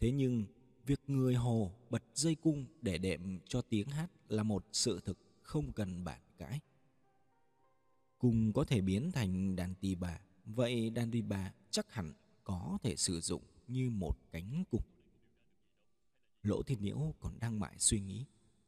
Thế 0.00 0.12
nhưng, 0.12 0.44
việc 0.86 1.00
người 1.06 1.34
Hồ 1.34 1.72
bật 1.90 2.02
dây 2.14 2.34
cung 2.34 2.66
để 2.82 2.98
đệm 2.98 3.38
cho 3.48 3.62
tiếng 3.62 3.88
hát 3.88 4.10
là 4.28 4.42
một 4.42 4.66
sự 4.72 5.00
thực 5.04 5.18
không 5.42 5.72
cần 5.72 6.04
bản 6.04 6.20
cãi. 6.38 6.60
Cung 8.18 8.52
có 8.52 8.64
thể 8.64 8.80
biến 8.80 9.12
thành 9.12 9.56
đàn 9.56 9.74
tỳ 9.74 9.94
bà, 9.94 10.20
vậy 10.44 10.90
đàn 10.90 11.10
tỳ 11.10 11.22
bà 11.22 11.52
chắc 11.70 11.92
hẳn 11.92 12.12
có 12.44 12.78
thể 12.82 12.96
sử 12.96 13.20
dụng 13.20 13.42
như 13.68 13.90
một 13.90 14.18
cánh 14.32 14.64
cung. 14.70 14.82
Lỗ 16.42 16.62
Thiên 16.62 16.80
Nhiễu 16.80 17.14
còn 17.20 17.38
đang 17.38 17.60
mãi 17.60 17.74
suy 17.78 18.00
nghĩ, 18.00 18.24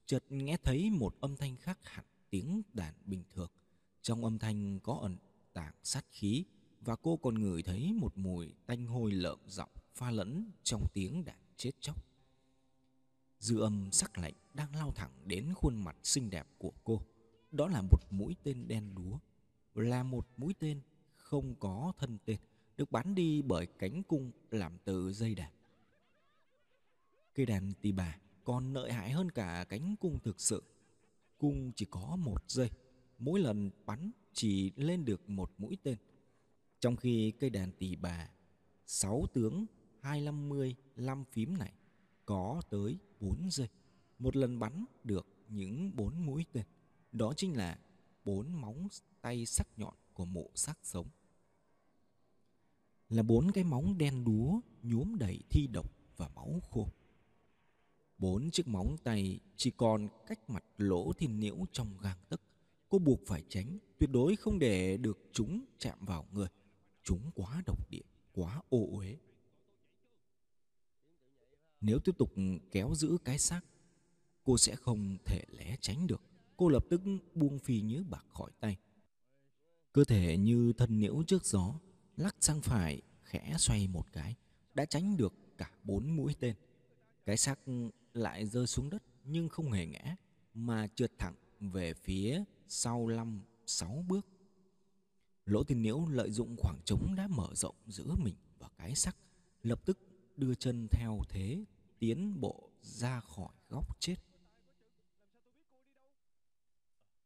chợt 0.08 0.24
nghe 0.28 0.56
thấy 0.56 0.90
một 0.90 1.14
âm 1.20 1.36
thanh 1.36 1.56
khác 1.56 1.78
hẳn 1.82 2.04
tiếng 2.30 2.62
đàn 2.72 2.94
bình 3.04 3.24
thường. 3.34 3.50
Trong 4.02 4.24
âm 4.24 4.38
thanh 4.38 4.80
có 4.80 4.98
ẩn 5.02 5.16
tàng 5.52 5.74
sát 5.82 6.04
khí 6.10 6.44
và 6.80 6.96
cô 6.96 7.16
còn 7.16 7.38
ngửi 7.38 7.62
thấy 7.62 7.92
một 7.92 8.18
mùi 8.18 8.54
tanh 8.66 8.86
hôi 8.86 9.12
lợm 9.12 9.38
giọng 9.46 9.70
pha 9.94 10.10
lẫn 10.10 10.50
trong 10.62 10.86
tiếng 10.94 11.24
đàn 11.24 11.38
chết 11.56 11.70
chóc. 11.80 12.04
Dư 13.38 13.60
âm 13.60 13.92
sắc 13.92 14.18
lạnh 14.18 14.34
đang 14.54 14.76
lao 14.76 14.92
thẳng 14.92 15.10
đến 15.24 15.52
khuôn 15.54 15.84
mặt 15.84 15.96
xinh 16.02 16.30
đẹp 16.30 16.46
của 16.58 16.72
cô. 16.84 17.02
Đó 17.52 17.68
là 17.68 17.82
một 17.82 18.00
mũi 18.10 18.36
tên 18.42 18.68
đen 18.68 18.94
đúa, 18.94 19.18
là 19.74 20.02
một 20.02 20.28
mũi 20.36 20.54
tên 20.58 20.80
không 21.16 21.54
có 21.54 21.92
thân 21.98 22.18
tên, 22.24 22.38
được 22.76 22.92
bắn 22.92 23.14
đi 23.14 23.42
bởi 23.42 23.66
cánh 23.66 24.02
cung 24.02 24.30
làm 24.50 24.78
từ 24.84 25.12
dây 25.12 25.34
đàn. 25.34 25.52
Cây 27.34 27.46
đàn 27.46 27.72
tỳ 27.82 27.92
bà 27.92 28.18
còn 28.48 28.74
lợi 28.74 28.92
hại 28.92 29.10
hơn 29.10 29.30
cả 29.30 29.66
cánh 29.68 29.96
cung 30.00 30.18
thực 30.20 30.40
sự. 30.40 30.62
Cung 31.38 31.72
chỉ 31.76 31.86
có 31.90 32.16
một 32.16 32.50
giây 32.50 32.70
mỗi 33.18 33.40
lần 33.40 33.70
bắn 33.86 34.10
chỉ 34.32 34.72
lên 34.76 35.04
được 35.04 35.28
một 35.28 35.52
mũi 35.58 35.76
tên. 35.82 35.98
Trong 36.80 36.96
khi 36.96 37.30
cây 37.30 37.50
đàn 37.50 37.72
tỳ 37.72 37.96
bà, 37.96 38.30
sáu 38.86 39.26
tướng 39.34 39.66
250 40.00 40.74
5 40.96 41.24
phím 41.32 41.58
này 41.58 41.72
có 42.24 42.62
tới 42.70 42.98
4 43.20 43.50
giây. 43.50 43.68
Một 44.18 44.36
lần 44.36 44.58
bắn 44.58 44.84
được 45.04 45.26
những 45.48 45.96
bốn 45.96 46.26
mũi 46.26 46.44
tên. 46.52 46.64
Đó 47.12 47.32
chính 47.36 47.56
là 47.56 47.78
bốn 48.24 48.60
móng 48.60 48.88
tay 49.20 49.46
sắc 49.46 49.68
nhọn 49.76 49.94
của 50.14 50.24
mộ 50.24 50.50
xác 50.54 50.78
sống. 50.82 51.06
Là 53.08 53.22
bốn 53.22 53.52
cái 53.52 53.64
móng 53.64 53.98
đen 53.98 54.24
đúa 54.24 54.60
nhuốm 54.82 55.16
đầy 55.18 55.42
thi 55.50 55.66
độc 55.66 55.92
và 56.16 56.28
máu 56.28 56.60
khô. 56.70 56.88
Bốn 58.18 58.50
chiếc 58.50 58.68
móng 58.68 58.96
tay 59.04 59.40
chỉ 59.56 59.70
còn 59.70 60.08
cách 60.26 60.50
mặt 60.50 60.64
lỗ 60.78 61.12
thiên 61.12 61.40
nhiễu 61.40 61.56
trong 61.72 61.98
gang 62.02 62.18
tấc. 62.28 62.40
Cô 62.88 62.98
buộc 62.98 63.20
phải 63.26 63.44
tránh, 63.48 63.78
tuyệt 63.98 64.10
đối 64.10 64.36
không 64.36 64.58
để 64.58 64.96
được 64.96 65.18
chúng 65.32 65.64
chạm 65.78 65.98
vào 66.00 66.26
người. 66.32 66.48
Chúng 67.04 67.30
quá 67.34 67.62
độc 67.66 67.90
địa, 67.90 68.02
quá 68.32 68.62
ô 68.68 68.88
uế. 68.92 69.16
Nếu 71.80 71.98
tiếp 71.98 72.18
tục 72.18 72.34
kéo 72.70 72.94
giữ 72.94 73.18
cái 73.24 73.38
xác, 73.38 73.60
cô 74.44 74.58
sẽ 74.58 74.76
không 74.76 75.16
thể 75.24 75.44
lé 75.48 75.76
tránh 75.80 76.06
được. 76.06 76.22
Cô 76.56 76.68
lập 76.68 76.84
tức 76.90 77.00
buông 77.34 77.58
phi 77.58 77.80
nhớ 77.80 78.02
bạc 78.10 78.24
khỏi 78.28 78.50
tay. 78.60 78.76
Cơ 79.92 80.04
thể 80.04 80.36
như 80.36 80.72
thân 80.72 80.98
nhiễu 80.98 81.22
trước 81.26 81.44
gió, 81.44 81.74
lắc 82.16 82.36
sang 82.40 82.60
phải, 82.60 83.02
khẽ 83.22 83.54
xoay 83.58 83.88
một 83.88 84.12
cái, 84.12 84.34
đã 84.74 84.84
tránh 84.84 85.16
được 85.16 85.34
cả 85.58 85.70
bốn 85.84 86.16
mũi 86.16 86.34
tên. 86.40 86.54
Cái 87.24 87.36
xác 87.36 87.60
lại 88.18 88.46
rơi 88.46 88.66
xuống 88.66 88.90
đất 88.90 89.02
nhưng 89.24 89.48
không 89.48 89.72
hề 89.72 89.86
ngã, 89.86 90.16
mà 90.54 90.86
trượt 90.94 91.12
thẳng 91.18 91.34
về 91.60 91.94
phía 91.94 92.44
sau 92.68 93.08
năm 93.08 93.40
sáu 93.66 94.04
bước. 94.08 94.26
Lỗ 95.46 95.64
tiên 95.64 95.82
nhiễu 95.82 96.06
lợi 96.10 96.30
dụng 96.30 96.56
khoảng 96.58 96.80
trống 96.84 97.14
đã 97.16 97.28
mở 97.28 97.48
rộng 97.54 97.74
giữa 97.86 98.14
mình 98.24 98.34
và 98.58 98.68
cái 98.78 98.94
sắc, 98.94 99.16
lập 99.62 99.86
tức 99.86 99.98
đưa 100.36 100.54
chân 100.54 100.88
theo 100.90 101.20
thế 101.28 101.64
tiến 101.98 102.40
bộ 102.40 102.70
ra 102.82 103.20
khỏi 103.20 103.54
góc 103.68 104.00
chết. 104.00 104.16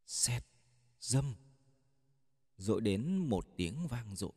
Xẹt, 0.06 0.44
dâm, 1.00 1.34
dội 2.56 2.80
đến 2.80 3.16
một 3.16 3.46
tiếng 3.56 3.86
vang 3.86 4.16
dội. 4.16 4.32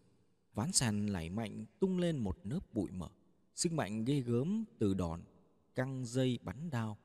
Ván 0.54 0.72
sàn 0.72 1.08
lảy 1.08 1.30
mạnh 1.30 1.66
tung 1.80 1.98
lên 1.98 2.18
một 2.18 2.40
lớp 2.44 2.74
bụi 2.74 2.92
mờ. 2.92 3.10
Sức 3.56 3.72
mạnh 3.72 4.06
ghê 4.06 4.20
gớm 4.20 4.64
từ 4.80 4.94
đòn 4.94 5.22
căng 5.76 6.06
dây 6.06 6.40
bắn 6.44 6.70
đao 6.70 6.98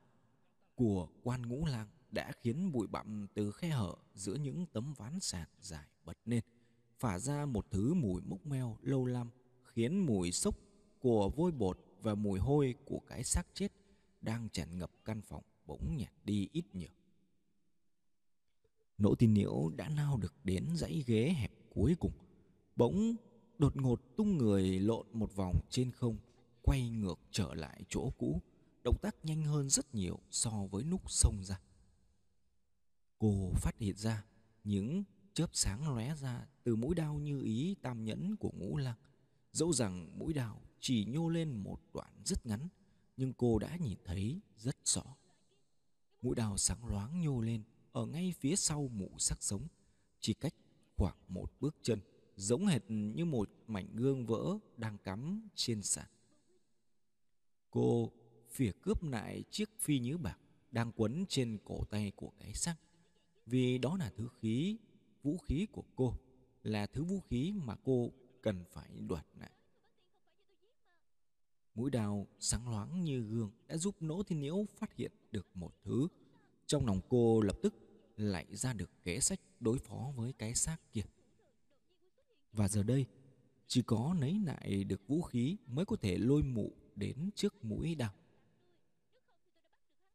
của 0.75 1.09
quan 1.23 1.43
ngũ 1.43 1.67
lang 1.67 1.89
đã 2.11 2.33
khiến 2.41 2.73
bụi 2.73 2.87
bặm 2.87 3.27
từ 3.35 3.53
khe 3.53 3.69
hở 3.69 3.95
giữa 4.15 4.35
những 4.35 4.67
tấm 4.67 4.95
ván 4.95 5.21
sàn 5.21 5.49
dài 5.61 5.87
bật 6.05 6.19
lên, 6.25 6.45
phả 6.99 7.19
ra 7.19 7.47
một 7.47 7.67
thứ 7.71 7.95
mùi 7.95 8.23
mốc 8.23 8.47
meo 8.47 8.77
lâu 8.83 9.07
lắm 9.07 9.31
khiến 9.63 10.07
mùi 10.07 10.33
sốc 10.33 10.55
của 10.99 11.29
vôi 11.29 11.53
bột 11.53 11.79
và 12.03 12.15
mùi 12.15 12.39
hôi 12.39 12.75
của 12.85 13.01
cái 13.07 13.25
xác 13.25 13.47
chết 13.55 13.73
đang 14.21 14.49
tràn 14.49 14.79
ngập 14.79 14.91
căn 15.05 15.23
phòng 15.23 15.43
bỗng 15.67 15.97
nhạt 15.97 16.13
đi 16.25 16.49
ít 16.53 16.65
nhiều. 16.73 16.91
Nỗ 18.99 19.15
tin 19.15 19.35
nhiễu 19.35 19.71
đã 19.77 19.89
nao 19.89 20.17
được 20.17 20.35
đến 20.45 20.67
dãy 20.75 21.05
ghế 21.07 21.35
hẹp 21.39 21.53
cuối 21.71 21.97
cùng. 22.01 22.13
Bỗng 22.77 23.17
đột 23.59 23.77
ngột 23.77 24.17
tung 24.17 24.39
người 24.39 24.81
lộn 24.81 25.07
một 25.13 25.37
vòng 25.37 25.61
trên 25.71 25.91
không, 25.91 26.17
quay 26.63 26.91
ngược 26.91 27.19
trở 27.31 27.55
lại 27.55 27.83
chỗ 27.89 28.11
cũ, 28.19 28.41
động 28.83 28.99
tác 29.03 29.17
nhanh 29.25 29.43
hơn 29.43 29.71
rất 29.71 29.95
nhiều 29.95 30.21
so 30.31 30.51
với 30.71 30.85
lúc 30.85 31.11
xông 31.11 31.45
ra. 31.45 31.61
Cô 33.19 33.53
phát 33.57 33.79
hiện 33.79 33.97
ra 33.97 34.25
những 34.65 35.05
chớp 35.35 35.51
sáng 35.53 35.95
lóe 35.95 36.15
ra 36.15 36.47
từ 36.65 36.77
mũi 36.77 36.95
đao 36.95 37.15
như 37.15 37.43
ý 37.43 37.75
tam 37.83 38.05
nhẫn 38.05 38.37
của 38.37 38.51
ngũ 38.55 38.77
lăng. 38.77 38.97
Dẫu 39.53 39.73
rằng 39.73 40.19
mũi 40.19 40.33
đao 40.33 40.63
chỉ 40.81 41.05
nhô 41.05 41.29
lên 41.29 41.57
một 41.57 41.81
đoạn 41.95 42.13
rất 42.25 42.47
ngắn, 42.47 42.69
nhưng 43.17 43.33
cô 43.33 43.59
đã 43.59 43.77
nhìn 43.77 43.99
thấy 44.05 44.41
rất 44.57 44.77
rõ. 44.85 45.17
Mũi 46.23 46.35
đao 46.35 46.57
sáng 46.57 46.87
loáng 46.87 47.21
nhô 47.21 47.41
lên 47.41 47.63
ở 47.93 48.07
ngay 48.07 48.35
phía 48.41 48.57
sau 48.57 48.89
mũ 48.89 49.11
sắc 49.19 49.43
sống, 49.43 49.67
chỉ 50.21 50.35
cách 50.35 50.55
khoảng 50.97 51.17
một 51.29 51.53
bước 51.61 51.77
chân, 51.83 52.01
giống 52.37 52.67
hệt 52.67 52.83
như 52.89 53.25
một 53.25 53.51
mảnh 53.67 53.97
gương 53.97 54.27
vỡ 54.27 54.59
đang 54.77 54.99
cắm 54.99 55.49
trên 55.55 55.83
sàn. 55.83 56.07
Cô 57.71 58.13
phỉa 58.51 58.73
cướp 58.83 59.03
lại 59.03 59.45
chiếc 59.51 59.71
phi 59.79 59.99
nhứ 59.99 60.19
bạc 60.19 60.39
đang 60.73 60.93
quấn 60.93 61.25
trên 61.29 61.59
cổ 61.65 61.85
tay 61.91 62.13
của 62.17 62.31
cái 62.39 62.55
xác. 62.55 62.77
Vì 63.47 63.79
đó 63.79 63.97
là 63.97 64.13
thứ 64.17 64.29
khí, 64.41 64.77
vũ 65.23 65.39
khí 65.39 65.67
của 65.73 65.85
cô, 65.97 66.15
là 66.63 66.87
thứ 66.87 67.05
vũ 67.05 67.21
khí 67.21 67.53
mà 67.65 67.77
cô 67.85 68.13
cần 68.43 68.65
phải 68.73 68.91
đoạt 69.09 69.27
lại. 69.41 69.51
Mũi 71.75 71.91
đào 71.91 72.27
sáng 72.39 72.69
loáng 72.71 73.05
như 73.05 73.21
gương 73.21 73.51
đã 73.67 73.77
giúp 73.77 73.95
Nỗ 74.01 74.23
Thiên 74.23 74.41
Nhiễu 74.41 74.67
phát 74.77 74.97
hiện 74.97 75.13
được 75.33 75.47
một 75.55 75.73
thứ. 75.85 76.09
Trong 76.67 76.87
lòng 76.87 77.01
cô 77.09 77.41
lập 77.41 77.57
tức 77.63 77.75
lại 78.17 78.47
ra 78.51 78.73
được 78.73 78.91
kế 79.05 79.21
sách 79.21 79.41
đối 79.61 79.79
phó 79.79 80.13
với 80.17 80.33
cái 80.33 80.55
xác 80.55 80.77
kia. 80.93 81.05
Và 82.53 82.69
giờ 82.69 82.83
đây, 82.83 83.07
chỉ 83.67 83.83
có 83.83 84.17
nấy 84.19 84.41
lại 84.45 84.85
được 84.85 85.09
vũ 85.09 85.23
khí 85.23 85.57
mới 85.67 85.85
có 85.85 85.97
thể 85.97 86.19
lôi 86.19 86.43
mụ 86.43 86.73
đến 86.97 87.31
trước 87.35 87.65
mũi 87.65 87.95
đào. 87.95 88.15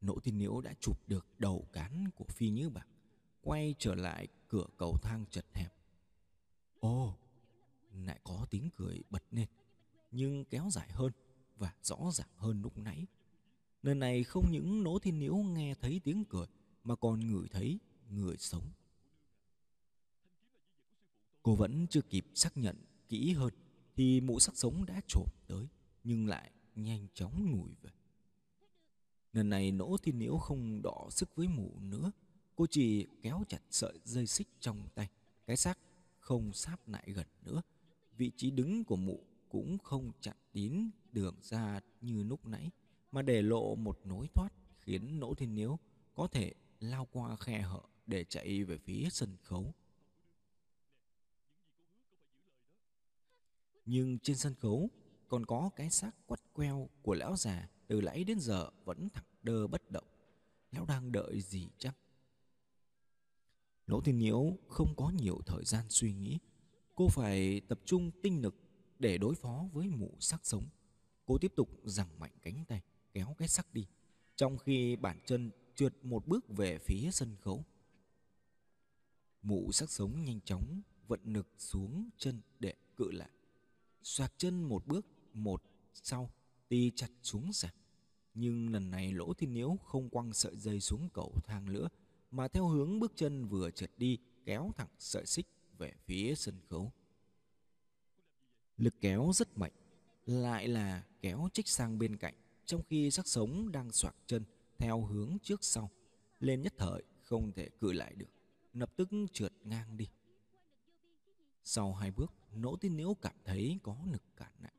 Nỗ 0.05 0.19
Thiên 0.19 0.37
Nhiễu 0.37 0.61
đã 0.61 0.73
chụp 0.79 0.99
được 1.07 1.27
đầu 1.37 1.67
cán 1.73 2.09
của 2.15 2.25
Phi 2.25 2.49
Như 2.49 2.69
Bạc, 2.69 2.87
quay 3.41 3.75
trở 3.79 3.95
lại 3.95 4.27
cửa 4.47 4.67
cầu 4.77 4.97
thang 5.01 5.25
chật 5.29 5.45
hẹp. 5.53 5.73
Ồ, 6.79 7.17
lại 7.93 8.19
có 8.23 8.47
tiếng 8.49 8.69
cười 8.75 9.03
bật 9.09 9.23
lên, 9.31 9.47
nhưng 10.11 10.45
kéo 10.45 10.69
dài 10.71 10.89
hơn 10.91 11.11
và 11.57 11.73
rõ 11.81 12.11
ràng 12.13 12.29
hơn 12.35 12.61
lúc 12.61 12.77
nãy. 12.77 13.07
Lần 13.81 13.99
này 13.99 14.23
không 14.23 14.51
những 14.51 14.83
Nỗ 14.83 14.99
Thiên 14.99 15.19
Nhiễu 15.19 15.35
nghe 15.35 15.75
thấy 15.81 16.01
tiếng 16.03 16.25
cười 16.25 16.47
mà 16.83 16.95
còn 16.95 17.19
ngửi 17.19 17.47
thấy 17.51 17.79
người 18.09 18.37
sống. 18.37 18.63
Cô 21.43 21.55
vẫn 21.55 21.87
chưa 21.87 22.01
kịp 22.01 22.25
xác 22.33 22.57
nhận 22.57 22.85
kỹ 23.09 23.33
hơn 23.33 23.53
thì 23.95 24.21
mụ 24.21 24.39
sắc 24.39 24.57
sống 24.57 24.85
đã 24.85 25.01
trộm 25.07 25.27
tới 25.47 25.67
nhưng 26.03 26.27
lại 26.27 26.51
nhanh 26.75 27.07
chóng 27.13 27.51
lùi 27.51 27.75
về. 27.81 27.91
Lần 29.35 29.49
này 29.49 29.71
Nỗ 29.71 29.97
Thiên 29.97 30.17
Nhiễu 30.17 30.37
không 30.37 30.81
đỏ 30.81 31.07
sức 31.11 31.35
với 31.35 31.47
mụ 31.47 31.71
nữa, 31.79 32.11
cô 32.55 32.65
chỉ 32.69 33.07
kéo 33.21 33.43
chặt 33.47 33.61
sợi 33.69 33.99
dây 34.03 34.27
xích 34.27 34.47
trong 34.59 34.87
tay. 34.95 35.09
Cái 35.45 35.57
xác 35.57 35.79
không 36.19 36.53
sáp 36.53 36.87
lại 36.87 37.03
gần 37.07 37.27
nữa. 37.43 37.61
Vị 38.17 38.31
trí 38.37 38.51
đứng 38.51 38.83
của 38.83 38.95
mụ 38.95 39.23
cũng 39.49 39.77
không 39.77 40.11
chặn 40.21 40.35
đến 40.53 40.89
đường 41.11 41.35
ra 41.41 41.79
như 42.01 42.23
lúc 42.23 42.45
nãy, 42.45 42.71
mà 43.11 43.21
để 43.21 43.41
lộ 43.41 43.75
một 43.75 43.99
nối 44.03 44.27
thoát 44.33 44.49
khiến 44.79 45.19
Nỗ 45.19 45.33
Thiên 45.33 45.55
Niếu 45.55 45.79
có 46.13 46.27
thể 46.27 46.53
lao 46.79 47.07
qua 47.11 47.35
khe 47.35 47.61
hở 47.61 47.81
để 48.07 48.23
chạy 48.23 48.63
về 48.63 48.77
phía 48.77 49.07
sân 49.11 49.37
khấu. 49.43 49.73
Nhưng 53.85 54.19
trên 54.19 54.37
sân 54.37 54.55
khấu 54.55 54.89
còn 55.35 55.45
có 55.45 55.69
cái 55.75 55.89
xác 55.89 56.11
quắt 56.27 56.39
queo 56.53 56.89
của 57.01 57.13
lão 57.13 57.35
già 57.35 57.69
từ 57.87 58.01
nãy 58.01 58.23
đến 58.23 58.39
giờ 58.39 58.69
vẫn 58.85 59.09
thẳng 59.13 59.25
đơ 59.43 59.67
bất 59.67 59.91
động. 59.91 60.07
Lão 60.71 60.85
đang 60.85 61.11
đợi 61.11 61.41
gì 61.41 61.67
chắc? 61.77 61.97
Lỗ 63.87 64.01
Thiên 64.01 64.17
Nhiễu 64.17 64.57
không 64.67 64.93
có 64.97 65.09
nhiều 65.09 65.39
thời 65.45 65.63
gian 65.65 65.85
suy 65.89 66.13
nghĩ. 66.13 66.39
Cô 66.95 67.07
phải 67.07 67.61
tập 67.67 67.79
trung 67.85 68.11
tinh 68.23 68.41
lực 68.41 68.55
để 68.99 69.17
đối 69.17 69.35
phó 69.35 69.65
với 69.73 69.87
mụ 69.87 70.11
sắc 70.19 70.45
sống. 70.45 70.63
Cô 71.25 71.37
tiếp 71.37 71.53
tục 71.55 71.69
giằng 71.83 72.19
mạnh 72.19 72.33
cánh 72.41 72.65
tay, 72.67 72.81
kéo 73.13 73.35
cái 73.37 73.47
sắc 73.47 73.73
đi, 73.73 73.87
trong 74.35 74.57
khi 74.57 74.95
bản 74.95 75.19
chân 75.25 75.51
trượt 75.75 75.93
một 76.05 76.27
bước 76.27 76.45
về 76.49 76.77
phía 76.77 77.11
sân 77.11 77.35
khấu. 77.41 77.65
Mụ 79.41 79.71
sắc 79.71 79.89
sống 79.89 80.23
nhanh 80.23 80.39
chóng 80.45 80.81
vận 81.07 81.19
lực 81.23 81.47
xuống 81.57 82.09
chân 82.17 82.41
để 82.59 82.73
cự 82.97 83.11
lại. 83.11 83.29
Xoạc 84.03 84.33
chân 84.37 84.63
một 84.63 84.87
bước, 84.87 85.05
một 85.35 85.63
sau, 85.93 86.29
ti 86.67 86.91
chặt 86.95 87.09
xuống 87.23 87.53
sàn. 87.53 87.73
Nhưng 88.33 88.69
lần 88.69 88.89
này 88.89 89.13
Lỗ 89.13 89.33
Thiên 89.33 89.53
Nhiễu 89.53 89.77
không 89.83 90.09
quăng 90.09 90.33
sợi 90.33 90.57
dây 90.57 90.79
xuống 90.79 91.09
cầu 91.13 91.33
thang 91.43 91.73
nữa, 91.73 91.89
mà 92.31 92.47
theo 92.47 92.67
hướng 92.67 92.99
bước 92.99 93.11
chân 93.15 93.45
vừa 93.45 93.71
trượt 93.71 93.91
đi 93.97 94.17
kéo 94.45 94.71
thẳng 94.77 94.89
sợi 94.99 95.25
xích 95.25 95.47
về 95.77 95.93
phía 96.05 96.35
sân 96.35 96.55
khấu. 96.69 96.91
Lực 98.77 98.95
kéo 99.01 99.31
rất 99.33 99.57
mạnh, 99.57 99.71
lại 100.25 100.67
là 100.67 101.03
kéo 101.21 101.49
trích 101.53 101.67
sang 101.67 101.99
bên 101.99 102.17
cạnh, 102.17 102.33
trong 102.65 102.81
khi 102.89 103.11
sắc 103.11 103.27
sống 103.27 103.71
đang 103.71 103.91
xoạc 103.91 104.15
chân 104.27 104.43
theo 104.77 105.01
hướng 105.01 105.37
trước 105.43 105.63
sau. 105.63 105.91
Lên 106.39 106.61
nhất 106.61 106.73
thời 106.77 107.03
không 107.21 107.51
thể 107.51 107.69
cự 107.69 107.91
lại 107.91 108.13
được, 108.15 108.29
lập 108.73 108.91
tức 108.95 109.09
trượt 109.33 109.53
ngang 109.63 109.97
đi. 109.97 110.09
Sau 111.63 111.93
hai 111.93 112.11
bước, 112.11 112.33
nỗ 112.55 112.75
tin 112.75 112.97
nếu 112.97 113.13
cảm 113.21 113.35
thấy 113.45 113.79
có 113.83 113.97
lực 114.11 114.23
cản 114.37 114.51
lại. 114.61 114.73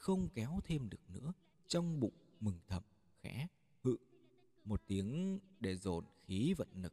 Không 0.00 0.28
kéo 0.28 0.60
thêm 0.64 0.90
được 0.90 1.10
nữa, 1.10 1.32
trong 1.68 2.00
bụng 2.00 2.14
mừng 2.40 2.58
thầm, 2.68 2.82
khẽ, 3.22 3.46
hự. 3.82 3.96
Một 4.64 4.82
tiếng 4.86 5.38
để 5.60 5.76
dồn 5.76 6.04
khí 6.26 6.54
vận 6.54 6.68
lực. 6.74 6.92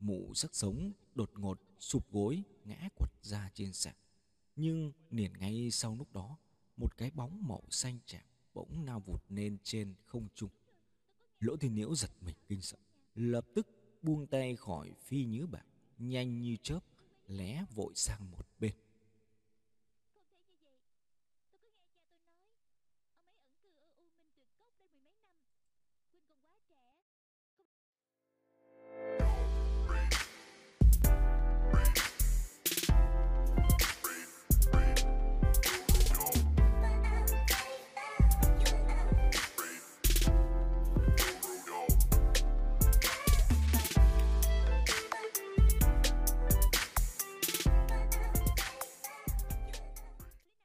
Mụ 0.00 0.34
sắc 0.34 0.54
sống 0.54 0.92
đột 1.14 1.30
ngột 1.34 1.60
sụp 1.78 2.12
gối 2.12 2.42
ngã 2.64 2.88
quật 2.96 3.10
ra 3.22 3.50
trên 3.54 3.72
sàn. 3.72 3.94
Nhưng 4.56 4.92
liền 5.10 5.32
ngay 5.32 5.70
sau 5.70 5.96
lúc 5.96 6.12
đó, 6.12 6.38
một 6.76 6.96
cái 6.96 7.10
bóng 7.10 7.48
màu 7.48 7.62
xanh 7.70 7.98
chạm 8.06 8.24
bỗng 8.54 8.84
nao 8.84 9.00
vụt 9.00 9.22
lên 9.28 9.58
trên 9.62 9.94
không 10.06 10.28
trung. 10.34 10.50
Lỗ 11.40 11.56
thiên 11.56 11.74
nhiễu 11.74 11.94
giật 11.94 12.10
mình 12.20 12.36
kinh 12.48 12.62
sợ, 12.62 12.78
lập 13.14 13.46
tức 13.54 13.66
buông 14.02 14.26
tay 14.26 14.56
khỏi 14.56 14.92
phi 15.00 15.24
nhứ 15.24 15.46
bạc, 15.46 15.66
nhanh 15.98 16.40
như 16.40 16.56
chớp, 16.62 16.80
lé 17.26 17.64
vội 17.74 17.92
sang 17.94 18.30
một 18.30 18.48
bên. 18.58 18.74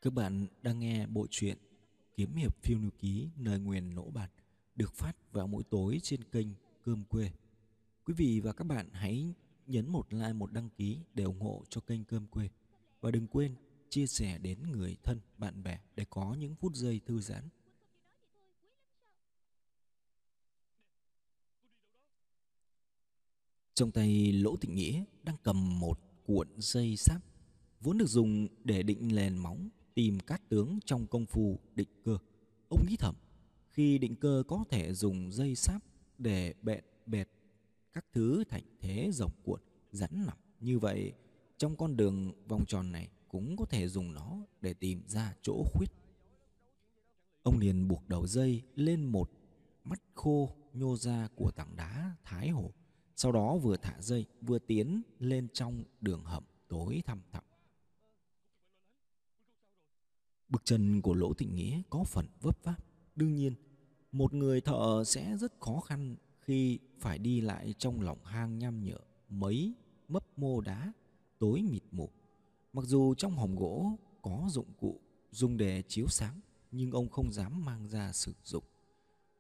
Các 0.10 0.16
bạn 0.16 0.48
đang 0.62 0.80
nghe 0.80 1.08
bộ 1.08 1.28
truyện 1.30 1.58
Kiếm 2.16 2.36
hiệp 2.36 2.64
phiêu 2.64 2.80
lưu 2.80 2.92
ký 3.00 3.30
nơi 3.38 3.60
nguyền 3.60 3.96
nỗ 3.96 4.10
bạt 4.10 4.32
được 4.76 4.94
phát 4.94 5.32
vào 5.32 5.48
mỗi 5.48 5.64
tối 5.64 6.00
trên 6.04 6.24
kênh 6.24 6.48
Cơm 6.84 7.04
Quê. 7.04 7.32
Quý 8.06 8.14
vị 8.18 8.40
và 8.40 8.54
các 8.54 8.64
bạn 8.64 8.90
hãy 8.94 9.34
nhấn 9.68 9.90
một 9.90 10.14
like 10.14 10.34
một 10.34 10.52
đăng 10.52 10.70
ký 10.70 11.00
để 11.14 11.24
ủng 11.24 11.42
hộ 11.42 11.64
cho 11.70 11.82
kênh 11.82 12.04
Cơm 12.04 12.28
Quê. 12.28 12.50
Và 13.02 13.12
đừng 13.12 13.28
quên 13.28 13.56
chia 13.90 14.08
sẻ 14.08 14.38
đến 14.38 14.72
người 14.72 14.98
thân, 15.04 15.20
bạn 15.38 15.64
bè 15.64 15.80
để 15.96 16.06
có 16.10 16.34
những 16.40 16.56
phút 16.56 16.76
giây 16.76 17.02
thư 17.06 17.22
giãn. 17.22 17.44
Trong 23.74 23.92
tay 23.92 24.32
Lỗ 24.32 24.56
Tịnh 24.56 24.76
Nghĩa 24.76 25.04
đang 25.24 25.36
cầm 25.44 25.80
một 25.80 26.00
cuộn 26.26 26.48
dây 26.58 26.98
sáp 26.98 27.22
vốn 27.82 27.98
được 27.98 28.08
dùng 28.08 28.48
để 28.64 28.84
định 28.84 29.16
lèn 29.16 29.38
móng 29.38 29.70
tìm 30.00 30.20
cát 30.20 30.50
tướng 30.50 30.80
trong 30.86 31.08
công 31.08 31.26
phu 31.26 31.60
định 31.76 31.88
cơ. 32.04 32.18
Ông 32.70 32.86
nghĩ 32.90 32.96
thầm, 33.00 33.16
khi 33.70 33.98
định 33.98 34.16
cơ 34.16 34.44
có 34.48 34.64
thể 34.70 34.94
dùng 34.94 35.32
dây 35.32 35.56
sáp 35.56 35.84
để 36.18 36.54
bẹn 36.62 36.84
bẹt 37.06 37.30
các 37.94 38.06
thứ 38.14 38.44
thành 38.50 38.64
thế 38.80 39.10
rồng 39.14 39.32
cuộn, 39.44 39.60
rắn 39.92 40.10
nặng. 40.26 40.38
Như 40.60 40.80
vậy, 40.80 41.14
trong 41.58 41.76
con 41.76 41.98
đường 41.98 42.34
vòng 42.48 42.66
tròn 42.68 42.92
này 42.92 43.10
cũng 43.28 43.58
có 43.58 43.66
thể 43.66 43.88
dùng 43.88 44.14
nó 44.14 44.38
để 44.62 44.74
tìm 44.74 45.02
ra 45.08 45.36
chỗ 45.42 45.64
khuyết. 45.74 45.90
Ông 47.44 47.58
liền 47.60 47.88
buộc 47.88 48.10
đầu 48.10 48.28
dây 48.28 48.64
lên 48.76 49.06
một 49.06 49.32
mắt 49.84 50.02
khô 50.14 50.56
nhô 50.74 50.96
ra 50.96 51.28
của 51.36 51.52
tảng 51.52 51.76
đá 51.76 52.16
thái 52.24 52.50
hồ. 52.50 52.72
Sau 53.16 53.32
đó 53.32 53.58
vừa 53.58 53.78
thả 53.78 54.02
dây 54.02 54.26
vừa 54.42 54.60
tiến 54.60 55.02
lên 55.20 55.48
trong 55.54 55.84
đường 56.02 56.24
hầm 56.24 56.44
tối 56.68 57.02
thăm 57.06 57.22
thẳm. 57.32 57.44
Bước 60.50 60.62
chân 60.66 61.02
của 61.02 61.14
Lỗ 61.14 61.34
Thịnh 61.34 61.56
Nghĩa 61.56 61.82
có 61.90 62.04
phần 62.04 62.26
vấp 62.42 62.64
váp. 62.64 62.84
Đương 63.16 63.36
nhiên, 63.36 63.54
một 64.12 64.34
người 64.34 64.62
thợ 64.62 65.04
sẽ 65.06 65.38
rất 65.38 65.54
khó 65.60 65.80
khăn 65.80 66.16
khi 66.40 66.80
phải 67.00 67.20
đi 67.20 67.42
lại 67.42 67.74
trong 67.78 68.02
lòng 68.02 68.26
hang 68.26 68.60
nham 68.60 68.84
nhở 68.84 68.98
mấy 69.30 69.74
mấp 70.08 70.24
mô 70.38 70.62
đá 70.62 70.94
tối 71.40 71.62
mịt 71.72 71.84
mù. 71.92 72.10
Mặc 72.74 72.86
dù 72.86 73.16
trong 73.16 73.36
hòm 73.36 73.56
gỗ 73.56 73.92
có 74.22 74.48
dụng 74.50 74.74
cụ 74.80 75.00
dùng 75.32 75.58
để 75.58 75.84
chiếu 75.88 76.08
sáng, 76.08 76.40
nhưng 76.72 76.92
ông 76.92 77.10
không 77.10 77.32
dám 77.32 77.66
mang 77.66 77.88
ra 77.88 78.12
sử 78.12 78.34
dụng. 78.44 78.64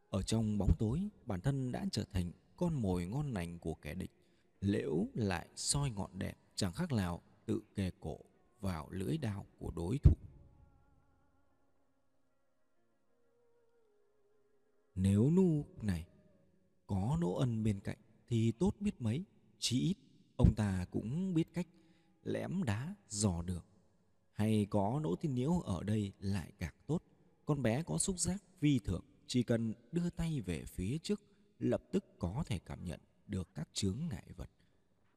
Ở 0.10 0.22
trong 0.22 0.58
bóng 0.58 0.76
tối, 0.80 1.10
bản 1.26 1.41
thân 1.41 1.72
đã 1.72 1.86
trở 1.91 2.04
thành 2.13 2.32
con 2.58 2.82
mồi 2.82 3.06
ngon 3.06 3.34
lành 3.34 3.60
của 3.60 3.74
kẻ 3.74 3.95
địch. 3.95 4.12
Liễu 4.62 5.08
lại 5.13 5.48
soi 5.56 5.91
ngọn 5.91 6.19
đèn 6.19 6.36
chẳng 6.56 6.74
khác 6.74 6.91
nào 6.91 7.22
tự 7.45 7.62
kề 7.76 7.91
cổ 8.00 8.17
vào 8.62 8.88
lưỡi 8.89 9.17
đao 9.17 9.45
của 9.60 9.72
đối 9.76 9.98
thủ. 9.98 10.13
Nếu 15.01 15.31
nu 15.31 15.65
này 15.81 16.05
có 16.88 17.17
nỗ 17.21 17.35
ân 17.35 17.63
bên 17.63 17.79
cạnh 17.79 17.97
thì 18.27 18.51
tốt 18.51 18.75
biết 18.79 19.01
mấy, 19.01 19.23
chỉ 19.59 19.79
ít 19.81 19.95
ông 20.35 20.55
ta 20.55 20.85
cũng 20.91 21.33
biết 21.33 21.53
cách 21.53 21.67
lẽm 22.23 22.63
đá 22.63 22.95
dò 23.09 23.41
được. 23.41 23.65
Hay 24.31 24.67
có 24.69 24.99
nỗ 25.03 25.15
thiên 25.15 25.33
nhiễu 25.33 25.59
ở 25.59 25.83
đây 25.83 26.13
lại 26.19 26.51
càng 26.59 26.73
tốt. 26.88 27.03
Con 27.45 27.62
bé 27.62 27.83
có 27.83 27.97
xúc 27.97 28.19
giác 28.19 28.43
vi 28.59 28.79
thượng, 28.79 29.03
chỉ 29.27 29.43
cần 29.43 29.73
đưa 29.91 30.09
tay 30.09 30.41
về 30.41 30.65
phía 30.65 30.97
trước 30.97 31.21
lập 31.59 31.83
tức 31.91 32.05
có 32.19 32.43
thể 32.47 32.59
cảm 32.59 32.85
nhận 32.85 32.99
được 33.27 33.55
các 33.55 33.69
chướng 33.73 33.97
ngại 34.09 34.27
vật. 34.35 34.49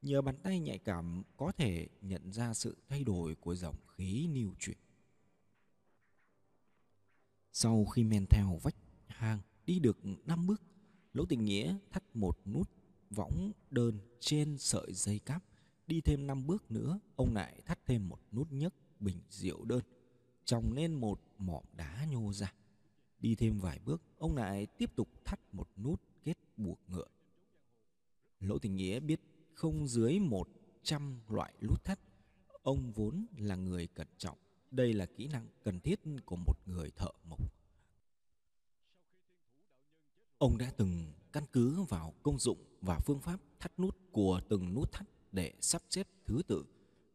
Nhờ 0.02 0.22
bàn 0.22 0.36
tay 0.42 0.60
nhạy 0.60 0.78
cảm 0.78 1.22
có 1.36 1.52
thể 1.52 1.88
nhận 2.00 2.32
ra 2.32 2.54
sự 2.54 2.76
thay 2.88 3.04
đổi 3.04 3.34
của 3.34 3.54
dòng 3.54 3.76
khí 3.96 4.28
lưu 4.34 4.54
chuyển. 4.58 4.78
Sau 7.52 7.84
khi 7.84 8.04
men 8.04 8.26
theo 8.30 8.58
vách 8.62 8.76
hang, 9.06 9.38
Đi 9.66 9.78
được 9.78 9.98
năm 10.26 10.46
bước, 10.46 10.62
Lỗ 11.12 11.24
Tình 11.24 11.44
Nghĩa 11.44 11.76
thắt 11.90 12.16
một 12.16 12.38
nút 12.46 12.70
võng 13.10 13.52
đơn 13.70 13.98
trên 14.20 14.58
sợi 14.58 14.92
dây 14.92 15.18
cáp. 15.18 15.44
Đi 15.86 16.00
thêm 16.00 16.26
năm 16.26 16.46
bước 16.46 16.70
nữa, 16.70 17.00
ông 17.16 17.34
lại 17.34 17.60
thắt 17.66 17.86
thêm 17.86 18.08
một 18.08 18.20
nút 18.32 18.52
nhấc 18.52 18.74
bình 19.00 19.20
rượu 19.30 19.64
đơn, 19.64 19.82
trồng 20.44 20.72
lên 20.72 20.94
một 20.94 21.20
mỏm 21.38 21.64
đá 21.76 22.06
nhô 22.10 22.32
ra. 22.32 22.52
Đi 23.18 23.34
thêm 23.34 23.58
vài 23.58 23.78
bước, 23.84 24.02
ông 24.18 24.36
lại 24.36 24.66
tiếp 24.66 24.96
tục 24.96 25.08
thắt 25.24 25.40
một 25.52 25.68
nút 25.76 26.02
kết 26.24 26.38
buộc 26.56 26.80
ngựa. 26.88 27.08
Lỗ 28.40 28.58
Tình 28.58 28.76
Nghĩa 28.76 29.00
biết 29.00 29.20
không 29.54 29.88
dưới 29.88 30.18
một 30.18 30.48
trăm 30.82 31.20
loại 31.28 31.52
nút 31.62 31.84
thắt. 31.84 32.00
Ông 32.62 32.92
vốn 32.92 33.26
là 33.36 33.56
người 33.56 33.86
cẩn 33.86 34.06
trọng. 34.18 34.38
Đây 34.70 34.94
là 34.94 35.06
kỹ 35.06 35.28
năng 35.28 35.48
cần 35.62 35.80
thiết 35.80 36.00
của 36.24 36.36
một 36.36 36.54
người 36.66 36.90
thợ 36.96 37.10
mộc. 37.24 37.61
Ông 40.42 40.58
đã 40.58 40.72
từng 40.76 41.12
căn 41.32 41.44
cứ 41.52 41.82
vào 41.82 42.14
công 42.22 42.38
dụng 42.38 42.58
và 42.80 42.98
phương 42.98 43.20
pháp 43.20 43.40
thắt 43.60 43.78
nút 43.78 43.96
của 44.12 44.40
từng 44.48 44.74
nút 44.74 44.92
thắt 44.92 45.06
để 45.32 45.52
sắp 45.60 45.82
xếp 45.90 46.08
thứ 46.26 46.42
tự 46.46 46.64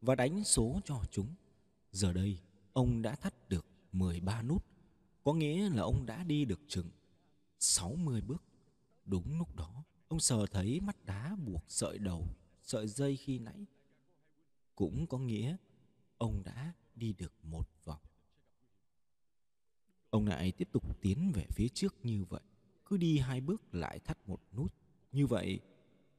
và 0.02 0.16
đánh 0.16 0.44
số 0.44 0.80
cho 0.86 1.02
chúng. 1.12 1.36
Giờ 1.92 2.13
đây, 2.13 2.40
ông 2.74 3.02
đã 3.02 3.16
thắt 3.16 3.50
được 3.50 3.66
13 3.92 4.42
nút, 4.42 4.66
có 5.24 5.34
nghĩa 5.34 5.70
là 5.70 5.82
ông 5.82 6.06
đã 6.06 6.24
đi 6.24 6.46
được 6.46 6.60
chừng 6.68 6.90
60 7.60 8.22
bước. 8.22 8.44
Đúng 9.06 9.38
lúc 9.38 9.56
đó, 9.56 9.84
ông 10.08 10.20
sờ 10.20 10.46
thấy 10.46 10.80
mắt 10.80 11.06
đá 11.06 11.36
buộc 11.36 11.63
sợi 11.68 11.98
đầu, 11.98 12.28
sợi 12.63 12.88
dây 12.88 13.16
khi 13.18 13.40
nãy. 13.40 13.66
Cũng 14.76 15.08
có 15.08 15.18
nghĩa 15.18 15.56
ông 16.18 16.44
đã 16.44 16.74
đi 16.96 17.13
được 17.13 17.34
một 17.44 17.70
vòng. 17.84 18.02
Ông 20.10 20.28
lại 20.28 20.52
tiếp 20.52 20.68
tục 20.72 21.02
tiến 21.02 21.32
về 21.36 21.46
phía 21.50 21.68
trước 21.74 21.96
như 22.04 22.26
vậy, 22.30 22.42
cứ 22.89 22.97
đi 22.97 23.17
hai 23.17 23.41
bước 23.41 23.76
lại 23.76 24.00
thắt 24.00 24.17
một 24.30 24.39
nút. 24.56 24.73
Như 25.12 25.28
vậy, 25.28 25.60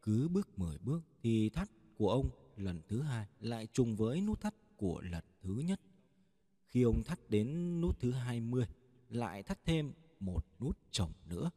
cứ 0.03 0.29
bước 0.29 0.59
10 0.59 0.79
bước 0.79 1.01
thì 1.23 1.49
thắt 1.49 1.71
của 1.97 2.11
ông 2.11 2.31
lần 2.57 2.83
thứ 2.89 3.03
hai 3.03 3.27
lại 3.41 3.67
trùng 3.73 3.97
với 3.97 4.21
nút 4.21 4.41
thắt 4.41 4.55
của 4.77 5.01
lần 5.01 5.25
thứ 5.43 5.55
nhất. 5.55 5.81
Khi 6.67 6.83
ông 6.83 7.03
thắt 7.05 7.31
đến 7.31 7.81
nút 7.81 8.01
thứ 8.01 8.13
20, 8.13 8.67
lại 9.09 9.43
thắt 9.43 9.65
thêm 9.65 9.93
một 10.21 10.47
nút 10.61 10.79
chồng 10.91 11.13
nữa. 11.29 11.51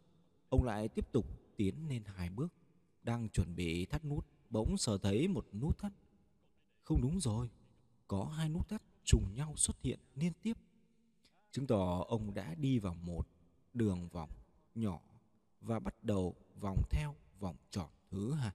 Ông 0.50 0.64
lại 0.64 0.88
tiếp 0.88 1.12
tục 1.12 1.26
tiến 1.58 1.90
lên 1.90 2.04
hai 2.06 2.30
bước, 2.30 2.54
đang 3.04 3.30
chuẩn 3.30 3.56
bị 3.56 3.86
thắt 3.86 4.06
nút, 4.06 4.28
bỗng 4.50 4.78
sờ 4.78 4.98
thấy 4.98 5.28
một 5.28 5.48
nút 5.54 5.78
thắt. 5.78 5.94
Không 6.84 7.02
đúng 7.02 7.20
rồi, 7.20 7.50
có 8.08 8.26
hai 8.26 8.50
nút 8.50 8.70
thắt 8.70 8.82
trùng 9.04 9.34
nhau 9.34 9.54
xuất 9.58 9.82
hiện 9.82 10.00
liên 10.16 10.34
tiếp. 10.42 10.58
Chứng 11.52 11.68
tỏ 11.68 12.06
ông 12.08 12.34
đã 12.34 12.56
đi 12.56 12.80
vào 12.80 12.94
một 12.94 13.28
đường 13.74 14.10
vòng 14.10 14.30
nhỏ 14.76 15.02
và 15.62 15.80
bắt 15.80 16.04
đầu 16.04 16.36
vòng 16.60 16.82
theo 16.90 17.16
vòng 17.40 17.56
tròn 17.70 17.90
thứ 18.10 18.34
hai. 18.34 18.52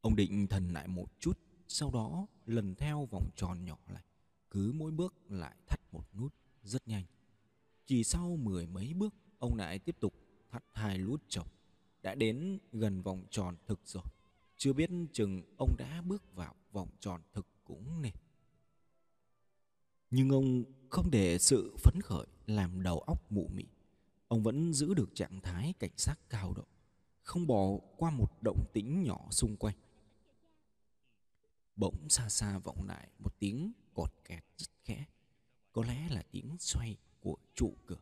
Ông 0.00 0.16
định 0.16 0.46
thần 0.46 0.68
lại 0.68 0.88
một 0.88 1.06
chút, 1.20 1.38
sau 1.68 1.90
đó 1.90 2.26
lần 2.46 2.74
theo 2.74 3.06
vòng 3.06 3.30
tròn 3.36 3.64
nhỏ 3.64 3.78
lại, 3.88 4.04
cứ 4.50 4.72
mỗi 4.74 4.90
bước 4.90 5.14
lại 5.28 5.56
thắt 5.66 5.80
một 5.92 6.04
nút 6.14 6.34
rất 6.62 6.88
nhanh. 6.88 7.04
Chỉ 7.86 8.04
sau 8.04 8.36
mười 8.36 8.66
mấy 8.66 8.94
bước, 8.94 9.14
ông 9.38 9.56
lại 9.56 9.78
tiếp 9.78 9.96
tục 10.00 10.14
thắt 10.50 10.64
hai 10.72 10.98
nút 10.98 11.22
chồng. 11.28 11.46
Đã 12.02 12.14
đến 12.14 12.58
gần 12.72 13.02
vòng 13.02 13.24
tròn 13.30 13.56
thực 13.66 13.80
rồi. 13.84 14.04
Chưa 14.56 14.72
biết 14.72 14.90
chừng 15.12 15.42
ông 15.58 15.76
đã 15.78 16.02
bước 16.02 16.34
vào 16.34 16.54
vòng 16.72 16.88
tròn 17.00 17.22
thực 17.32 17.46
cũng 17.64 18.02
nên. 18.02 18.12
Nhưng 20.10 20.30
ông 20.30 20.64
không 20.90 21.10
để 21.10 21.38
sự 21.38 21.76
phấn 21.78 22.00
khởi 22.02 22.26
làm 22.46 22.82
đầu 22.82 22.98
óc 22.98 23.32
mụ 23.32 23.48
mị. 23.54 23.64
Ông 24.28 24.42
vẫn 24.42 24.74
giữ 24.74 24.94
được 24.94 25.14
trạng 25.14 25.40
thái 25.40 25.74
cảnh 25.78 25.90
giác 25.96 26.20
cao 26.30 26.52
độ, 26.54 26.64
không 27.22 27.46
bỏ 27.46 27.78
qua 27.96 28.10
một 28.10 28.42
động 28.44 28.64
tĩnh 28.72 29.02
nhỏ 29.02 29.28
xung 29.30 29.56
quanh. 29.56 29.76
Bỗng 31.76 32.08
xa 32.08 32.28
xa 32.28 32.58
vọng 32.58 32.86
lại 32.86 33.08
một 33.18 33.38
tiếng 33.38 33.72
cọt 33.94 34.12
kẹt 34.24 34.44
rất 34.56 34.70
khẽ, 34.84 35.04
có 35.72 35.84
lẽ 35.84 36.08
là 36.10 36.22
tiếng 36.30 36.56
xoay 36.58 36.96
của 37.20 37.36
trụ 37.54 37.74
cửa. 37.86 38.00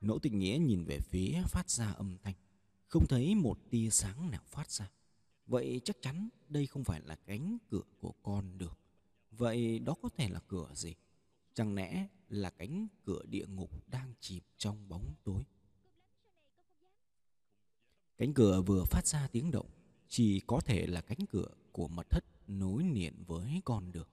Nỗ 0.00 0.18
tình 0.18 0.38
nghĩa 0.38 0.58
nhìn 0.58 0.84
về 0.84 0.98
phía 1.00 1.42
phát 1.46 1.70
ra 1.70 1.90
âm 1.90 2.16
thanh, 2.22 2.34
không 2.88 3.06
thấy 3.08 3.34
một 3.34 3.58
tia 3.70 3.90
sáng 3.90 4.30
nào 4.30 4.42
phát 4.46 4.70
ra. 4.70 4.90
Vậy 5.46 5.80
chắc 5.84 5.96
chắn 6.02 6.28
đây 6.48 6.66
không 6.66 6.84
phải 6.84 7.00
là 7.00 7.16
cánh 7.26 7.58
cửa 7.70 7.82
của 8.00 8.12
con 8.22 8.58
được. 8.58 8.78
Vậy 9.30 9.78
đó 9.78 9.94
có 10.02 10.08
thể 10.16 10.28
là 10.28 10.40
cửa 10.48 10.68
gì? 10.74 10.94
Chẳng 11.54 11.74
lẽ 11.74 12.06
là 12.28 12.50
cánh 12.50 12.86
cửa 13.04 13.22
địa 13.28 13.46
ngục 13.46 13.88
đang 13.88 14.14
chìm 14.20 14.42
trong 14.58 14.88
bóng 14.88 15.14
tối? 15.24 15.42
Cánh 18.18 18.34
cửa 18.34 18.62
vừa 18.62 18.84
phát 18.84 19.06
ra 19.06 19.28
tiếng 19.32 19.50
động, 19.50 19.66
chỉ 20.08 20.40
có 20.46 20.60
thể 20.60 20.86
là 20.86 21.00
cánh 21.00 21.26
cửa 21.30 21.48
của 21.72 21.88
mật 21.88 22.10
thất 22.10 22.24
nối 22.46 22.84
liền 22.84 23.24
với 23.26 23.62
con 23.64 23.92
đường. 23.92 24.08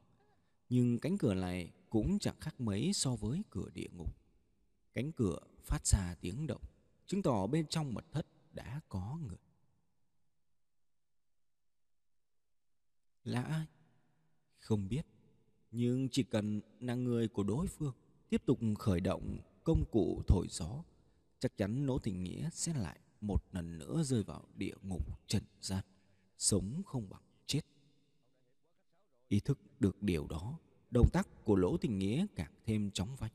Nhưng 0.70 1.00
cánh 1.00 1.18
cửa 1.18 1.34
này 1.34 1.72
cũng 1.90 2.20
chẳng 2.20 2.40
khác 2.40 2.62
mấy 2.62 2.94
so 2.94 3.16
với 3.16 3.42
cửa 3.50 3.70
địa 3.74 3.90
ngục. 3.92 4.16
Cánh 4.94 5.12
cửa 5.12 5.40
phát 5.64 5.88
ra 5.88 6.16
tiếng 6.22 6.48
động, 6.48 6.62
chứng 7.08 7.22
tỏ 7.22 7.48
bên 7.48 7.68
trong 7.68 7.94
mật 7.94 8.06
thất 8.12 8.28
đã 8.54 8.82
có 8.90 9.20
người. 9.28 9.38
Là 13.24 13.42
ai? 13.42 13.66
Không 14.60 14.88
biết. 14.88 15.06
Nhưng 15.80 16.10
chỉ 16.10 16.24
cần 16.24 16.62
là 16.80 16.96
người 16.96 17.28
của 17.28 17.44
đối 17.44 17.68
phương 17.68 17.94
tiếp 18.30 18.42
tục 18.46 18.60
khởi 18.80 19.00
động 19.00 19.38
công 19.64 19.84
cụ 19.92 20.22
thổi 20.28 20.48
gió, 20.50 20.84
chắc 21.40 21.58
chắn 21.58 21.86
Nỗ 21.86 22.00
Tình 22.00 22.24
Nghĩa 22.24 22.50
sẽ 22.54 22.74
lại 22.74 23.00
một 23.22 23.44
lần 23.52 23.78
nữa 23.78 24.04
rơi 24.04 24.24
vào 24.24 24.44
địa 24.56 24.76
ngục 24.82 25.28
trần 25.28 25.44
gian, 25.62 25.84
sống 26.38 26.82
không 26.86 27.10
bằng 27.10 27.22
chết. 27.46 27.62
Ý 29.28 29.40
thức 29.40 29.60
được 29.80 30.04
điều 30.04 30.28
đó, 30.28 30.60
động 30.92 31.10
tác 31.14 31.28
của 31.44 31.56
Lỗ 31.56 31.78
Tình 31.78 32.00
Nghĩa 32.00 32.26
càng 32.36 32.52
thêm 32.66 32.92
chóng 32.92 33.16
vánh. 33.18 33.34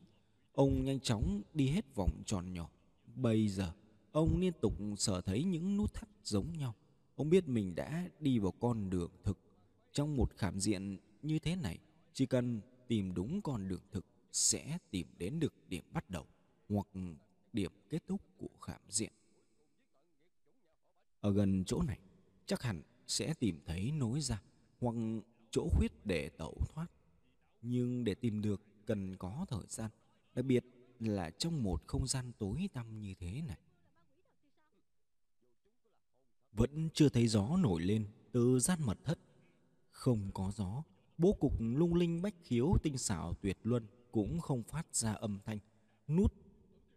Ông 0.53 0.83
nhanh 0.83 0.99
chóng 0.99 1.41
đi 1.53 1.67
hết 1.67 1.95
vòng 1.95 2.23
tròn 2.25 2.53
nhỏ. 2.53 2.69
Bây 3.15 3.47
giờ, 3.47 3.73
ông 4.11 4.39
liên 4.39 4.53
tục 4.61 4.73
sở 4.97 5.21
thấy 5.21 5.43
những 5.43 5.77
nút 5.77 5.93
thắt 5.93 6.09
giống 6.23 6.57
nhau. 6.57 6.75
Ông 7.15 7.29
biết 7.29 7.47
mình 7.47 7.75
đã 7.75 8.09
đi 8.19 8.39
vào 8.39 8.51
con 8.51 8.89
đường 8.89 9.11
thực. 9.23 9.39
Trong 9.91 10.17
một 10.17 10.31
khảm 10.37 10.59
diện 10.59 10.97
như 11.21 11.39
thế 11.39 11.55
này, 11.55 11.79
chỉ 12.13 12.25
cần 12.25 12.61
tìm 12.87 13.13
đúng 13.13 13.41
con 13.41 13.67
đường 13.67 13.81
thực 13.91 14.05
sẽ 14.31 14.77
tìm 14.91 15.07
đến 15.17 15.39
được 15.39 15.53
điểm 15.69 15.83
bắt 15.91 16.09
đầu 16.09 16.25
hoặc 16.69 16.87
điểm 17.53 17.71
kết 17.89 18.03
thúc 18.07 18.21
của 18.37 18.57
khảm 18.61 18.81
diện. 18.89 19.13
Ở 21.21 21.33
gần 21.33 21.63
chỗ 21.65 21.81
này, 21.81 21.99
chắc 22.45 22.61
hẳn 22.61 22.81
sẽ 23.07 23.33
tìm 23.33 23.59
thấy 23.65 23.91
nối 23.91 24.21
ra 24.21 24.41
hoặc 24.79 24.95
chỗ 25.51 25.67
khuyết 25.71 26.05
để 26.05 26.29
tẩu 26.29 26.57
thoát. 26.69 26.87
Nhưng 27.61 28.03
để 28.03 28.15
tìm 28.15 28.41
được 28.41 28.61
cần 28.85 29.17
có 29.17 29.45
thời 29.49 29.65
gian, 29.67 29.91
đặc 30.35 30.45
biệt 30.45 30.65
là 30.99 31.29
trong 31.29 31.63
một 31.63 31.87
không 31.87 32.07
gian 32.07 32.31
tối 32.39 32.69
tăm 32.73 32.99
như 32.99 33.13
thế 33.13 33.41
này. 33.41 33.57
Vẫn 36.53 36.89
chưa 36.93 37.09
thấy 37.09 37.27
gió 37.27 37.57
nổi 37.57 37.81
lên 37.81 38.07
từ 38.31 38.59
gian 38.59 38.79
mật 38.81 38.97
thất. 39.03 39.19
Không 39.91 40.31
có 40.33 40.51
gió, 40.55 40.83
bố 41.17 41.33
cục 41.33 41.53
lung 41.59 41.93
linh 41.93 42.21
bách 42.21 42.35
khiếu 42.43 42.77
tinh 42.83 42.97
xảo 42.97 43.33
tuyệt 43.41 43.57
luân 43.63 43.87
cũng 44.11 44.39
không 44.39 44.63
phát 44.63 44.95
ra 44.95 45.13
âm 45.13 45.39
thanh. 45.45 45.59
Nút 46.07 46.33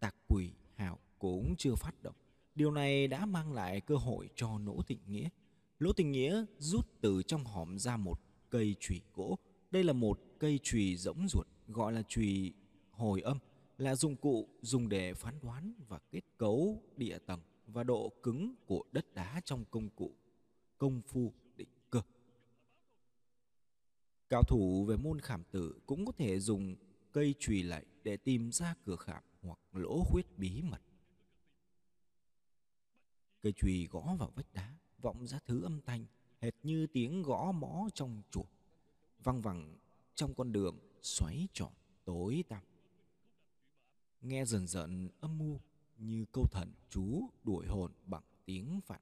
tạc 0.00 0.14
quỷ 0.28 0.50
hào 0.74 0.98
cũng 1.18 1.54
chưa 1.58 1.74
phát 1.74 2.02
động. 2.02 2.14
Điều 2.54 2.70
này 2.70 3.08
đã 3.08 3.26
mang 3.26 3.52
lại 3.52 3.80
cơ 3.80 3.96
hội 3.96 4.28
cho 4.34 4.58
lỗ 4.66 4.82
Tịnh 4.82 5.00
Nghĩa. 5.06 5.28
Lỗ 5.78 5.92
Tịnh 5.92 6.12
Nghĩa 6.12 6.44
rút 6.58 6.88
từ 7.00 7.22
trong 7.22 7.44
hòm 7.44 7.78
ra 7.78 7.96
một 7.96 8.20
cây 8.50 8.76
chùy 8.80 9.00
gỗ. 9.14 9.38
Đây 9.70 9.84
là 9.84 9.92
một 9.92 10.20
cây 10.38 10.60
chùy 10.62 10.96
rỗng 10.96 11.28
ruột, 11.28 11.46
gọi 11.68 11.92
là 11.92 12.02
chùy 12.08 12.52
hồi 12.90 13.20
âm, 13.20 13.38
là 13.78 13.94
dụng 13.94 14.16
cụ 14.16 14.48
dùng 14.62 14.88
để 14.88 15.14
phán 15.14 15.34
đoán 15.42 15.72
và 15.88 15.98
kết 16.10 16.20
cấu 16.38 16.82
địa 16.96 17.18
tầng 17.18 17.40
và 17.66 17.84
độ 17.84 18.12
cứng 18.22 18.54
của 18.66 18.84
đất 18.92 19.14
đá 19.14 19.40
trong 19.44 19.64
công 19.70 19.88
cụ 19.88 20.12
công 20.78 21.02
phu. 21.06 21.32
Cao 24.28 24.42
thủ 24.42 24.84
về 24.84 24.96
môn 24.96 25.20
khảm 25.20 25.42
tử 25.50 25.80
cũng 25.86 26.06
có 26.06 26.12
thể 26.12 26.40
dùng 26.40 26.76
cây 27.12 27.34
chùy 27.38 27.62
lạy 27.62 27.84
để 28.02 28.16
tìm 28.16 28.52
ra 28.52 28.74
cửa 28.84 28.96
khảm 28.96 29.22
hoặc 29.42 29.58
lỗ 29.72 30.04
khuyết 30.04 30.38
bí 30.38 30.62
mật. 30.62 30.80
Cây 33.42 33.52
chùy 33.56 33.88
gõ 33.90 34.16
vào 34.18 34.30
vách 34.34 34.54
đá, 34.54 34.74
vọng 35.00 35.26
ra 35.26 35.38
thứ 35.46 35.62
âm 35.62 35.80
thanh, 35.86 36.06
hệt 36.40 36.54
như 36.62 36.86
tiếng 36.86 37.22
gõ 37.22 37.52
mõ 37.52 37.88
trong 37.94 38.22
chuột 38.30 38.46
văng 39.24 39.40
vẳng 39.40 39.76
trong 40.14 40.34
con 40.34 40.52
đường 40.52 40.78
xoáy 41.02 41.48
tròn 41.52 41.72
tối 42.04 42.44
tăm. 42.48 42.62
Nghe 44.22 44.44
dần 44.44 44.66
dần 44.66 45.08
âm 45.20 45.38
mưu 45.38 45.60
như 45.98 46.24
câu 46.32 46.44
thần 46.52 46.72
chú 46.90 47.28
đuổi 47.44 47.66
hồn 47.66 47.92
bằng 48.06 48.22
tiếng 48.44 48.80
phạn. 48.80 49.00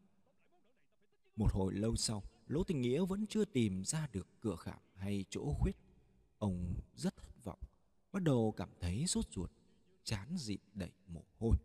Một 1.37 1.53
hồi 1.53 1.75
lâu 1.75 1.97
sau, 1.97 2.23
Lỗ 2.47 2.65
Tình 2.65 2.81
Nghĩa 2.83 3.05
vẫn 3.05 3.27
chưa 3.27 3.45
tìm 3.45 3.85
ra 3.85 4.09
được 4.13 4.27
cửa 4.41 4.57
khảm 4.57 4.79
hay 4.97 5.25
chỗ 5.31 5.55
khuyết. 5.59 5.77
Ông 6.39 6.75
rất 6.95 7.17
thất 7.17 7.45
vọng, 7.45 7.59
bắt 8.13 8.23
đầu 8.23 8.55
cảm 8.57 8.69
thấy 8.81 9.07
sốt 9.07 9.25
ruột, 9.33 9.51
chán 10.05 10.37
dịt 10.37 10.61
đầy 10.75 10.93
mồ 11.07 11.23
hôi. 11.39 11.57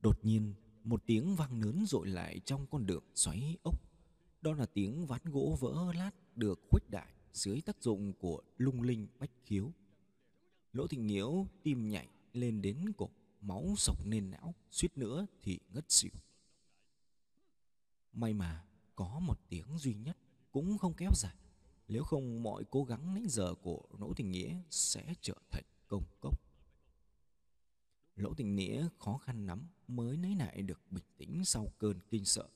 Đột 0.00 0.24
nhiên, 0.24 0.54
một 0.84 1.02
tiếng 1.06 1.36
vang 1.36 1.62
lớn 1.62 1.84
rội 1.86 2.08
lại 2.08 2.40
trong 2.44 2.66
con 2.66 2.86
đường 2.86 3.04
xoáy 3.14 3.56
ốc. 3.62 3.80
Đó 4.42 4.52
là 4.52 4.66
tiếng 4.66 5.06
ván 5.06 5.20
gỗ 5.24 5.56
vỡ 5.60 5.92
lát 5.94 6.10
được 6.36 6.60
khuếch 6.70 6.90
đại 6.90 7.14
dưới 7.32 7.60
tác 7.60 7.82
dụng 7.82 8.12
của 8.12 8.42
lung 8.56 8.82
linh 8.82 9.06
bách 9.18 9.30
khiếu. 9.44 9.72
Lỗ 10.72 10.86
Thịnh 10.86 11.06
Nhiễu 11.06 11.46
tim 11.62 11.88
nhảy 11.88 12.08
lên 12.32 12.62
đến 12.62 12.92
cổ, 12.96 13.10
máu 13.40 13.74
sộc 13.76 14.06
lên 14.06 14.30
não, 14.30 14.54
suýt 14.70 14.98
nữa 14.98 15.26
thì 15.42 15.58
ngất 15.72 15.84
xỉu. 15.90 16.10
May 18.12 18.34
mà 18.34 18.64
có 18.96 19.20
một 19.20 19.40
tiếng 19.48 19.78
duy 19.78 19.94
nhất 19.94 20.16
cũng 20.52 20.78
không 20.78 20.94
kéo 20.94 21.10
dài. 21.14 21.34
Nếu 21.88 22.04
không 22.04 22.42
mọi 22.42 22.64
cố 22.70 22.84
gắng 22.84 23.14
nãy 23.14 23.24
giờ 23.28 23.54
của 23.54 23.82
Lỗ 23.98 24.12
tình 24.14 24.30
Nghĩa 24.30 24.56
sẽ 24.70 25.14
trở 25.20 25.34
thành 25.50 25.64
công 25.88 26.04
cốc. 26.20 26.40
Lỗ 28.16 28.34
Tình 28.34 28.56
Nghĩa 28.56 28.88
khó 28.98 29.18
khăn 29.18 29.46
lắm 29.46 29.68
mới 29.88 30.16
lấy 30.16 30.34
lại 30.34 30.62
được 30.62 30.80
bình 30.90 31.04
tĩnh 31.16 31.44
sau 31.44 31.72
cơn 31.78 31.98
kinh 32.10 32.24
sợ. 32.24 32.48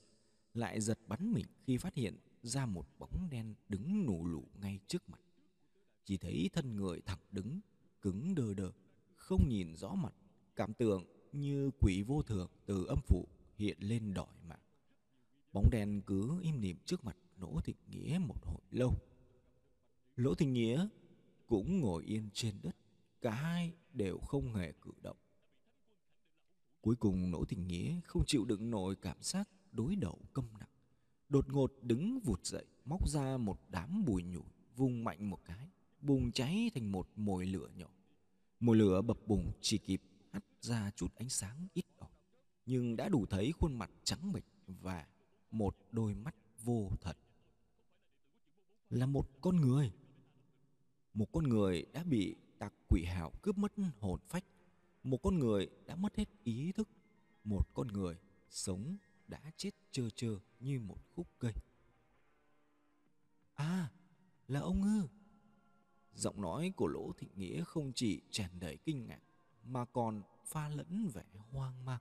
Lại 0.55 0.81
giật 0.81 0.99
bắn 1.07 1.33
mình 1.33 1.47
khi 1.67 1.77
phát 1.77 1.95
hiện 1.95 2.17
ra 2.43 2.67
một 2.67 2.89
bóng 2.99 3.29
đen 3.31 3.55
đứng 3.69 4.07
nù 4.07 4.27
lù 4.27 4.45
ngay 4.61 4.79
trước 4.87 5.09
mặt. 5.09 5.21
Chỉ 6.05 6.17
thấy 6.17 6.51
thân 6.53 6.77
người 6.77 7.01
thẳng 7.01 7.19
đứng, 7.31 7.61
cứng 8.03 8.35
đơ 8.35 8.55
đơ, 8.55 8.73
không 9.17 9.49
nhìn 9.49 9.77
rõ 9.77 9.95
mặt, 9.95 10.15
cảm 10.57 10.75
tưởng 10.75 11.05
như 11.33 11.71
quỷ 11.81 12.03
vô 12.03 12.23
thường 12.23 12.51
từ 12.67 12.87
âm 12.87 12.99
phủ 13.09 13.27
hiện 13.57 13.79
lên 13.81 14.15
đòi 14.15 14.35
mạng. 14.49 14.61
Bóng 15.59 15.71
đen 15.71 16.03
cứ 16.07 16.41
im 16.43 16.61
lìm 16.61 16.77
trước 16.85 17.05
mặt 17.05 17.17
Lỗ 17.37 17.61
Thịnh 17.61 17.77
Nghĩa 17.91 18.19
một 18.19 18.45
hồi 18.45 18.61
lâu. 18.71 18.95
Lỗ 20.17 20.35
Thịnh 20.35 20.53
Nghĩa 20.53 20.89
cũng 21.47 21.81
ngồi 21.81 22.05
yên 22.05 22.29
trên 22.33 22.55
đất, 22.63 22.77
cả 23.21 23.31
hai 23.31 23.73
đều 23.93 24.19
không 24.19 24.55
hề 24.55 24.73
cử 24.83 24.91
động. 25.03 25.17
Cuối 26.81 26.97
cùng 26.97 27.33
Lỗ 27.33 27.45
Thịnh 27.45 27.67
Nghĩa 27.67 28.01
không 28.05 28.23
chịu 28.27 28.45
đựng 28.45 28.71
nổi 28.71 28.97
cảm 28.97 29.17
giác 29.21 29.49
đối 29.73 29.97
đầu 29.97 30.19
câm 30.33 30.45
nặng. 30.59 30.69
Đột 31.29 31.49
ngột 31.49 31.73
đứng 31.83 32.21
vụt 32.21 32.47
dậy, 32.47 32.67
móc 32.85 33.09
ra 33.09 33.37
một 33.37 33.61
đám 33.69 34.05
bùi 34.05 34.23
nhủi, 34.23 34.51
vung 34.77 35.05
mạnh 35.05 35.31
một 35.31 35.41
cái, 35.45 35.69
bùng 36.01 36.33
cháy 36.33 36.71
thành 36.75 36.93
một 36.93 37.09
mồi 37.17 37.47
lửa 37.47 37.69
nhỏ. 37.77 37.91
Mồi 38.61 38.77
lửa 38.77 39.03
bập 39.03 39.27
bùng 39.27 39.53
chỉ 39.61 39.79
kịp 39.79 40.03
hắt 40.31 40.45
ra 40.61 40.91
chút 40.97 41.15
ánh 41.15 41.29
sáng 41.29 41.69
ít 41.73 41.85
ỏi, 41.97 42.11
nhưng 42.67 42.97
đã 42.97 43.09
đủ 43.09 43.27
thấy 43.27 43.53
khuôn 43.53 43.79
mặt 43.79 43.91
trắng 44.05 44.33
bệch 44.33 44.45
và 44.67 45.07
một 45.51 45.77
đôi 45.93 46.15
mắt 46.15 46.35
vô 46.65 46.91
thật. 47.01 47.19
Là 48.91 49.07
một 49.07 49.29
con 49.41 49.57
người. 49.57 49.93
Một 51.15 51.33
con 51.33 51.45
người 51.45 51.87
đã 51.93 52.05
bị 52.05 52.37
tặc 52.59 52.73
quỷ 52.89 53.05
hạo 53.05 53.33
cướp 53.43 53.59
mất 53.59 53.73
hồn 54.01 54.21
phách. 54.29 54.45
Một 55.03 55.19
con 55.23 55.39
người 55.39 55.69
đã 55.87 55.97
mất 55.97 56.17
hết 56.17 56.29
ý 56.45 56.73
thức. 56.73 56.89
Một 57.45 57.75
con 57.75 57.89
người 57.89 58.19
sống 58.51 58.97
đã 59.27 59.53
chết 59.57 59.71
trơ 59.91 60.11
trơ 60.11 60.39
như 60.61 60.81
một 60.81 60.99
khúc 61.15 61.27
cây. 61.39 61.53
À, 63.55 63.91
là 64.49 64.61
ông 64.61 64.83
ư? 64.83 65.09
Giọng 66.15 66.41
nói 66.41 66.73
của 66.77 66.87
Lỗ 66.87 67.13
thị 67.19 67.29
Nghĩa 67.35 67.65
không 67.65 67.93
chỉ 67.95 68.23
tràn 68.31 68.51
đầy 68.61 68.77
kinh 68.77 69.07
ngạc 69.07 69.21
mà 69.65 69.85
còn 69.85 70.23
pha 70.47 70.69
lẫn 70.69 71.09
vẻ 71.15 71.25
hoang 71.51 71.85
mang. 71.85 72.01